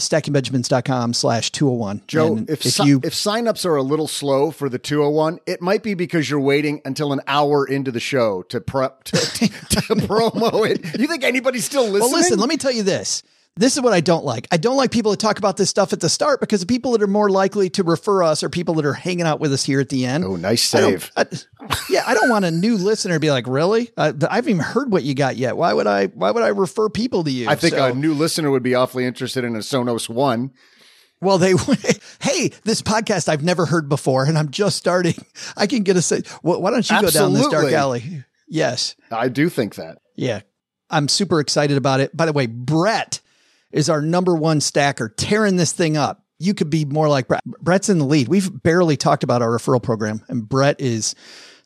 [0.00, 2.02] stackingbenjamins.com slash 201.
[2.06, 5.38] Joe, And if if si- you if signups are a little slow for the 201,
[5.46, 9.16] it might be because you're waiting until an hour into the show to prep to,
[9.16, 10.98] to, to promo it.
[10.98, 12.00] You think anybody's still listening?
[12.00, 13.22] Well, listen, let me tell you this.
[13.56, 14.46] This is what I don't like.
[14.50, 16.92] I don't like people that talk about this stuff at the start because the people
[16.92, 19.64] that are more likely to refer us are people that are hanging out with us
[19.64, 20.24] here at the end.
[20.24, 21.10] Oh, nice save.
[21.16, 21.26] I-
[21.90, 23.90] yeah, I don't want a new listener to be like, "Really?
[23.96, 25.56] Uh, I haven't even heard what you got yet.
[25.56, 26.06] Why would I?
[26.06, 28.74] Why would I refer people to you?" I think So- a new listener would be
[28.74, 30.52] awfully interested in a Sonos One.
[31.20, 31.52] Well, they,
[32.20, 35.16] hey, this podcast I've never heard before, and I'm just starting.
[35.56, 36.22] I can get a say.
[36.42, 38.24] Well, why don't you go down this dark alley?
[38.48, 38.94] Yes.
[39.12, 39.98] I do think that.
[40.16, 40.40] Yeah.
[40.88, 42.16] I'm super excited about it.
[42.16, 43.20] By the way, Brett
[43.72, 46.24] is our number one stacker, tearing this thing up.
[46.38, 47.44] You could be more like Brett.
[47.44, 48.28] Brett's in the lead.
[48.28, 51.14] We've barely talked about our referral program, and Brett is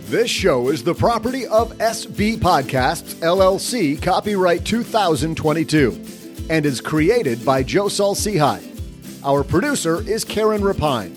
[0.07, 7.65] This show is the property of SB Podcasts, LLC, copyright 2022, and is created by
[7.65, 9.25] Joe Saul-Sehy.
[9.25, 11.17] Our producer is Karen Rapine.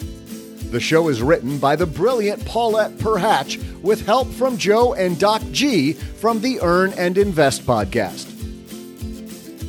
[0.71, 5.43] The show is written by the brilliant Paulette Perhach with help from Joe and Doc
[5.51, 8.36] G from the Earn and Invest podcast.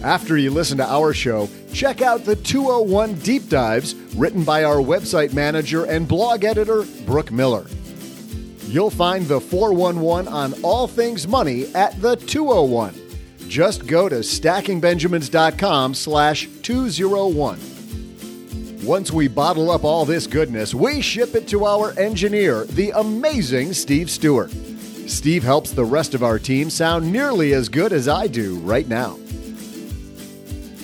[0.02, 4.76] After you listen to our show, check out the 201 Deep Dives written by our
[4.76, 7.66] website manager and blog editor, Brooke Miller.
[8.68, 12.94] You'll find the 411 on all things money at the 201.
[13.48, 17.58] Just go to stackingbenjamins.com slash 201.
[18.84, 23.72] Once we bottle up all this goodness, we ship it to our engineer, the amazing
[23.72, 24.52] Steve Stewart.
[25.08, 28.86] Steve helps the rest of our team sound nearly as good as I do right
[28.86, 29.18] now.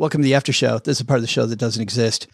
[0.00, 0.78] Welcome to the after show.
[0.78, 2.26] This is a part of the show that doesn't exist.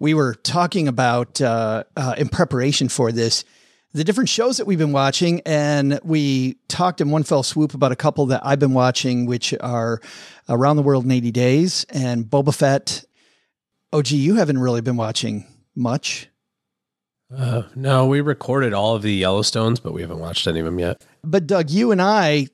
[0.00, 3.44] We were talking about uh, uh, in preparation for this
[3.92, 7.92] the different shows that we've been watching, and we talked in one fell swoop about
[7.92, 10.00] a couple that I've been watching, which are
[10.48, 13.04] Around the World in 80 Days and Boba Fett.
[14.02, 15.46] Gee, you haven't really been watching
[15.76, 16.28] much.
[17.32, 20.80] Uh, no, we recorded all of the Yellowstones, but we haven't watched any of them
[20.80, 21.00] yet.
[21.22, 22.48] But Doug, you and I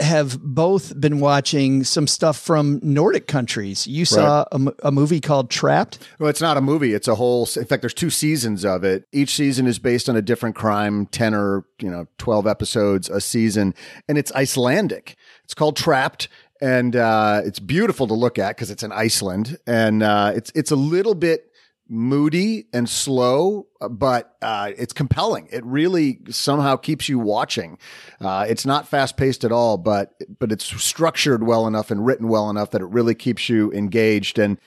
[0.00, 3.86] have both been watching some stuff from Nordic countries.
[3.86, 5.98] You saw a, a movie called Trapped.
[6.18, 6.94] Well, it's not a movie.
[6.94, 7.48] It's a whole.
[7.56, 9.06] In fact, there's two seasons of it.
[9.12, 11.06] Each season is based on a different crime.
[11.06, 13.74] Ten or you know, twelve episodes a season,
[14.08, 15.16] and it's Icelandic.
[15.44, 16.28] It's called Trapped,
[16.60, 20.70] and uh, it's beautiful to look at because it's in Iceland, and uh, it's it's
[20.70, 21.50] a little bit
[21.88, 25.48] moody and slow, but uh, it's compelling.
[25.52, 27.78] It really somehow keeps you watching.
[28.20, 32.28] Uh, it's not fast paced at all, but but it's structured well enough and written
[32.28, 34.38] well enough that it really keeps you engaged.
[34.38, 34.58] And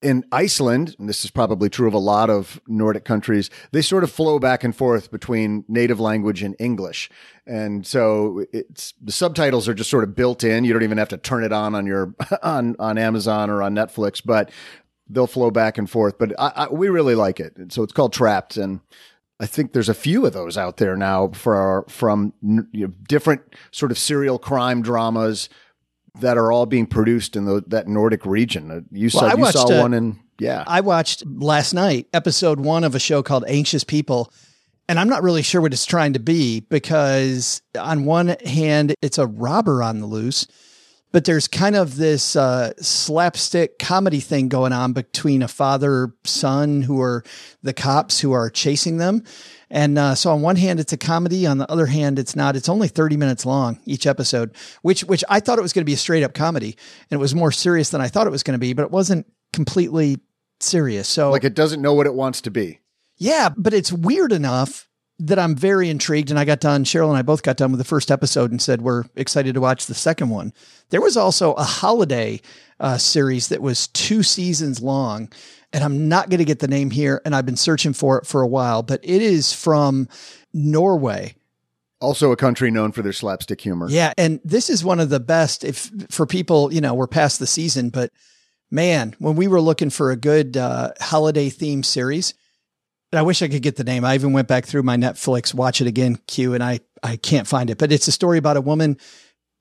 [0.00, 4.04] in Iceland, and this is probably true of a lot of Nordic countries, they sort
[4.04, 7.10] of flow back and forth between native language and English.
[7.46, 10.64] And so it's the subtitles are just sort of built in.
[10.64, 13.74] You don't even have to turn it on on your on on Amazon or on
[13.74, 14.50] Netflix, but
[15.08, 16.18] they'll flow back and forth.
[16.18, 17.54] But I, I, we really like it.
[17.72, 18.80] So it's called Trapped, and
[19.40, 22.92] I think there's a few of those out there now for our, from you know,
[23.08, 25.48] different sort of serial crime dramas
[26.20, 28.70] that are all being produced in the, that Nordic region.
[28.70, 30.64] Uh, You Well, saw you saw uh, one in yeah.
[30.66, 34.32] I watched last night episode one of a show called Anxious People.
[34.88, 39.18] And I'm not really sure what it's trying to be because on one hand, it's
[39.18, 40.46] a robber on the loose,
[41.12, 46.82] but there's kind of this uh, slapstick comedy thing going on between a father son
[46.82, 47.24] who are
[47.62, 49.24] the cops who are chasing them.
[49.70, 51.46] And uh, so on one hand, it's a comedy.
[51.46, 52.56] On the other hand, it's not.
[52.56, 55.86] It's only 30 minutes long each episode, which which I thought it was going to
[55.86, 56.76] be a straight up comedy,
[57.10, 58.72] and it was more serious than I thought it was going to be.
[58.72, 60.18] But it wasn't completely
[60.60, 61.08] serious.
[61.08, 62.80] So like it doesn't know what it wants to be.
[63.16, 64.87] yeah, but it's weird enough
[65.20, 66.30] that I'm very intrigued.
[66.30, 68.62] And I got done, Cheryl and I both got done with the first episode and
[68.62, 70.52] said we're excited to watch the second one.
[70.90, 72.40] There was also a holiday
[72.80, 75.30] uh, series that was two seasons long.
[75.72, 77.20] And I'm not going to get the name here.
[77.24, 80.08] And I've been searching for it for a while, but it is from
[80.54, 81.34] Norway.
[82.00, 83.88] Also, a country known for their slapstick humor.
[83.90, 87.40] Yeah, and this is one of the best if for people, you know, we're past
[87.40, 88.12] the season, but
[88.70, 92.34] man, when we were looking for a good uh, holiday theme series,
[93.12, 94.04] I wish I could get the name.
[94.04, 97.46] I even went back through my Netflix, watch it again, Q, and I I can't
[97.46, 97.78] find it.
[97.78, 98.98] But it's a story about a woman.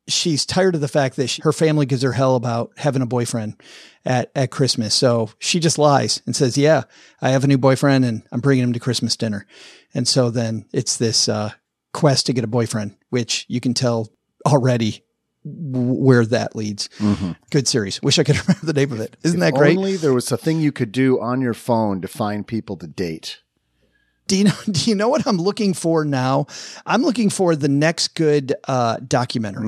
[0.10, 3.08] She's tired of the fact that she, her family gives her hell about having a
[3.08, 3.62] boyfriend
[4.06, 6.84] at at Christmas, so she just lies and says, "Yeah,
[7.22, 9.46] I have a new boyfriend, and I'm bringing him to Christmas dinner."
[9.94, 11.52] And so then it's this uh,
[11.94, 14.10] quest to get a boyfriend, which you can tell
[14.46, 15.04] already
[15.72, 16.90] where that leads.
[17.52, 18.02] Good series.
[18.02, 19.18] Wish I could remember the name of it.
[19.24, 19.78] Isn't that great?
[19.78, 22.88] Only there was a thing you could do on your phone to find people to
[22.88, 23.40] date.
[24.28, 24.54] Do you know?
[24.72, 26.48] Do you know what I'm looking for now?
[26.86, 29.68] I'm looking for the next good uh, documentary.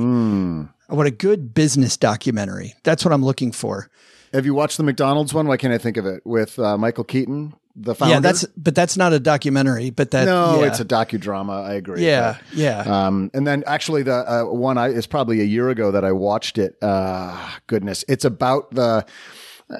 [0.87, 2.73] What a good business documentary.
[2.83, 3.89] That's what I'm looking for.
[4.33, 5.47] Have you watched the McDonald's one?
[5.47, 8.15] Why can't I think of it with uh, Michael Keaton, the founder?
[8.15, 9.89] Yeah, that's but that's not a documentary.
[9.89, 10.67] But that no, yeah.
[10.67, 11.63] it's a docudrama.
[11.65, 12.05] I agree.
[12.05, 12.81] yeah, yeah.
[12.81, 16.11] Um, and then actually the uh, one I is probably a year ago that I
[16.11, 16.77] watched it.
[16.81, 19.05] Uh, goodness, it's about the.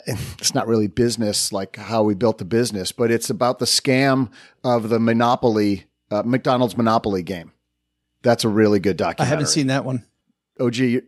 [0.05, 4.29] It's not really business like how we built the business, but it's about the scam
[4.63, 7.53] of the Monopoly, uh, McDonald's Monopoly game.
[8.21, 9.25] That's a really good documentary.
[9.25, 10.05] I haven't seen that one.
[10.59, 11.01] OG, you-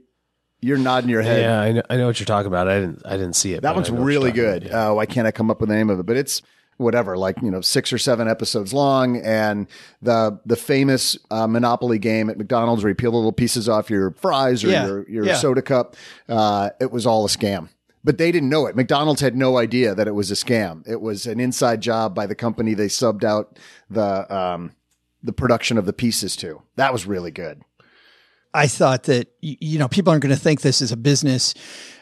[0.61, 1.41] you're nodding your head.
[1.41, 2.67] Yeah, I know, I know what you're talking about.
[2.67, 3.61] I didn't I didn't see it.
[3.63, 4.63] That one's I know what you're really good.
[4.63, 4.89] yeah.
[4.89, 6.05] Uh, why can't I come up with the name of it?
[6.05, 6.41] But it's
[6.81, 9.67] whatever, like you know, six or seven episodes long, and
[10.01, 13.89] the the famous uh, Monopoly game at McDonald's where you peel the little pieces off
[13.89, 14.85] your fries or Yeah.
[14.87, 15.35] your your Yeah.
[15.35, 15.95] soda cup.
[16.27, 17.69] Uh, it was all a scam.
[18.03, 18.75] But they didn't know it.
[18.75, 20.81] McDonald's had no idea that it was a scam.
[20.87, 23.59] It was an inside job by the company they subbed out
[23.91, 24.71] the um,
[25.21, 26.63] the production of the pieces to.
[26.77, 27.61] That was really good.
[28.53, 31.53] I thought that you know people aren't going to think this is a business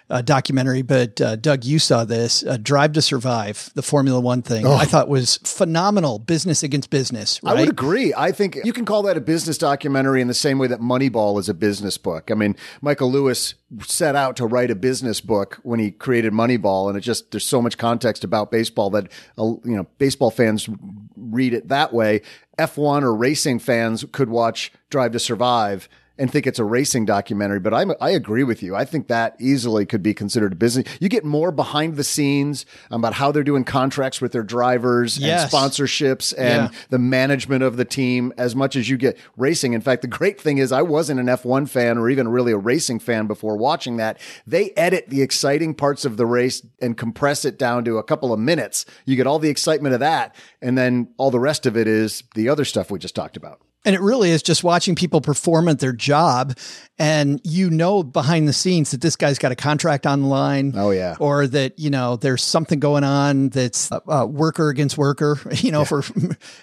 [0.09, 4.41] uh, documentary, but uh, Doug, you saw this uh, Drive to Survive, the Formula One
[4.41, 4.65] thing.
[4.65, 7.41] I thought was phenomenal, business against business.
[7.43, 7.57] Right?
[7.57, 8.13] I would agree.
[8.17, 11.39] I think you can call that a business documentary in the same way that Moneyball
[11.39, 12.31] is a business book.
[12.31, 16.89] I mean, Michael Lewis set out to write a business book when he created Moneyball,
[16.89, 20.67] and it just there's so much context about baseball that uh, you know baseball fans
[21.15, 22.21] read it that way.
[22.57, 25.87] F1 or racing fans could watch Drive to Survive
[26.19, 28.75] and think it's a racing documentary, but I'm, I agree with you.
[28.75, 30.85] I think that easily could be considered a business.
[30.99, 35.43] You get more behind the scenes about how they're doing contracts with their drivers Yes.
[35.43, 36.79] and sponsorships and Yeah.
[36.89, 39.73] the management of the team as much as you get racing.
[39.73, 42.57] In fact, the great thing is I wasn't an F1 fan or even really a
[42.57, 44.19] racing fan before watching that.
[44.45, 48.33] They edit the exciting parts of the race and compress it down to a couple
[48.33, 48.85] of minutes.
[49.05, 50.35] You get all the excitement of that.
[50.61, 53.61] And then all the rest of it is the other stuff we just talked about.
[53.85, 56.57] And it really is just watching people perform at their job.
[56.97, 60.73] And you know, behind the scenes that this guy's got a contract on the line.
[60.75, 61.15] Oh, yeah.
[61.17, 65.71] Or that, you know, there's something going on that's uh, uh, worker against worker, you
[65.71, 66.03] know, for,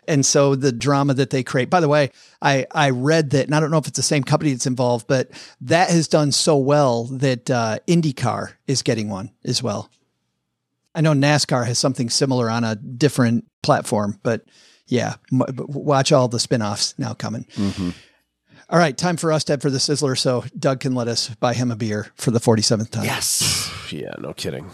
[0.06, 1.70] and so the drama that they create.
[1.70, 2.10] By the way,
[2.42, 5.06] I, I read that, and I don't know if it's the same company that's involved,
[5.06, 5.30] but
[5.62, 9.90] that has done so well that uh, IndyCar is getting one as well.
[10.94, 14.46] I know NASCAR has something similar on a different platform, but
[14.86, 17.44] yeah, m- watch all the spin-offs now coming.
[17.54, 17.90] Mm-hmm.
[18.68, 21.28] All right, time for us to head for the Sizzler so Doug can let us
[21.36, 23.04] buy him a beer for the 47th time.
[23.04, 23.70] Yes.
[23.92, 24.68] Yeah, no kidding.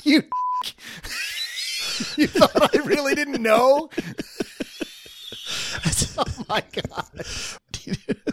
[0.04, 0.24] You,
[2.18, 3.90] you thought I really didn't know?
[6.18, 7.26] oh my god!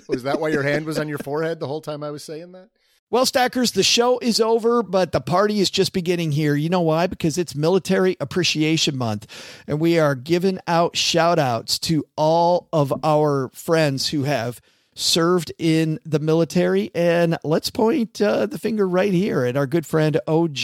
[0.08, 2.52] Was that why your hand was on your forehead the whole time I was saying
[2.52, 2.70] that?
[3.10, 6.54] Well, Stackers, the show is over, but the party is just beginning here.
[6.54, 7.06] You know why?
[7.06, 9.26] Because it's Military Appreciation Month,
[9.66, 14.60] and we are giving out shout outs to all of our friends who have
[14.94, 16.90] served in the military.
[16.94, 20.58] And let's point uh, the finger right here at our good friend OG,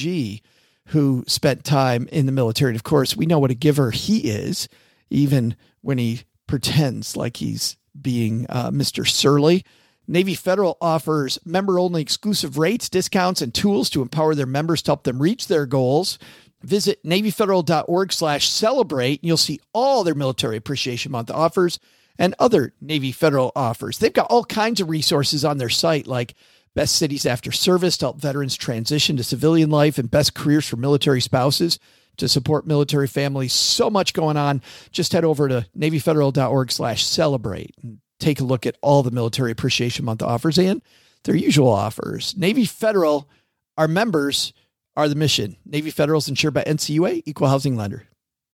[0.89, 2.71] who spent time in the military.
[2.71, 4.69] And of course, we know what a giver he is,
[5.11, 9.07] even when he pretends like he's being uh, Mr.
[9.07, 9.65] Surly.
[10.07, 14.91] Navy Federal offers member only exclusive rates, discounts, and tools to empower their members to
[14.91, 16.19] help them reach their goals.
[16.63, 21.79] Visit NavyFederal.org slash celebrate, and you'll see all their Military Appreciation Month offers
[22.19, 23.99] and other Navy Federal offers.
[23.99, 26.35] They've got all kinds of resources on their site, like
[26.75, 30.77] best cities after service to help veterans transition to civilian life and best careers for
[30.77, 31.79] military spouses
[32.17, 33.53] to support military families.
[33.53, 34.63] So much going on.
[34.91, 39.51] Just head over to NavyFederal.org slash celebrate and take a look at all the Military
[39.51, 40.83] Appreciation Month offers and
[41.25, 42.37] their usual offers.
[42.37, 43.29] Navy Federal,
[43.77, 44.53] our members
[44.97, 45.57] are the mission.
[45.65, 48.05] Navy Federal is insured by NCUA, equal housing lender.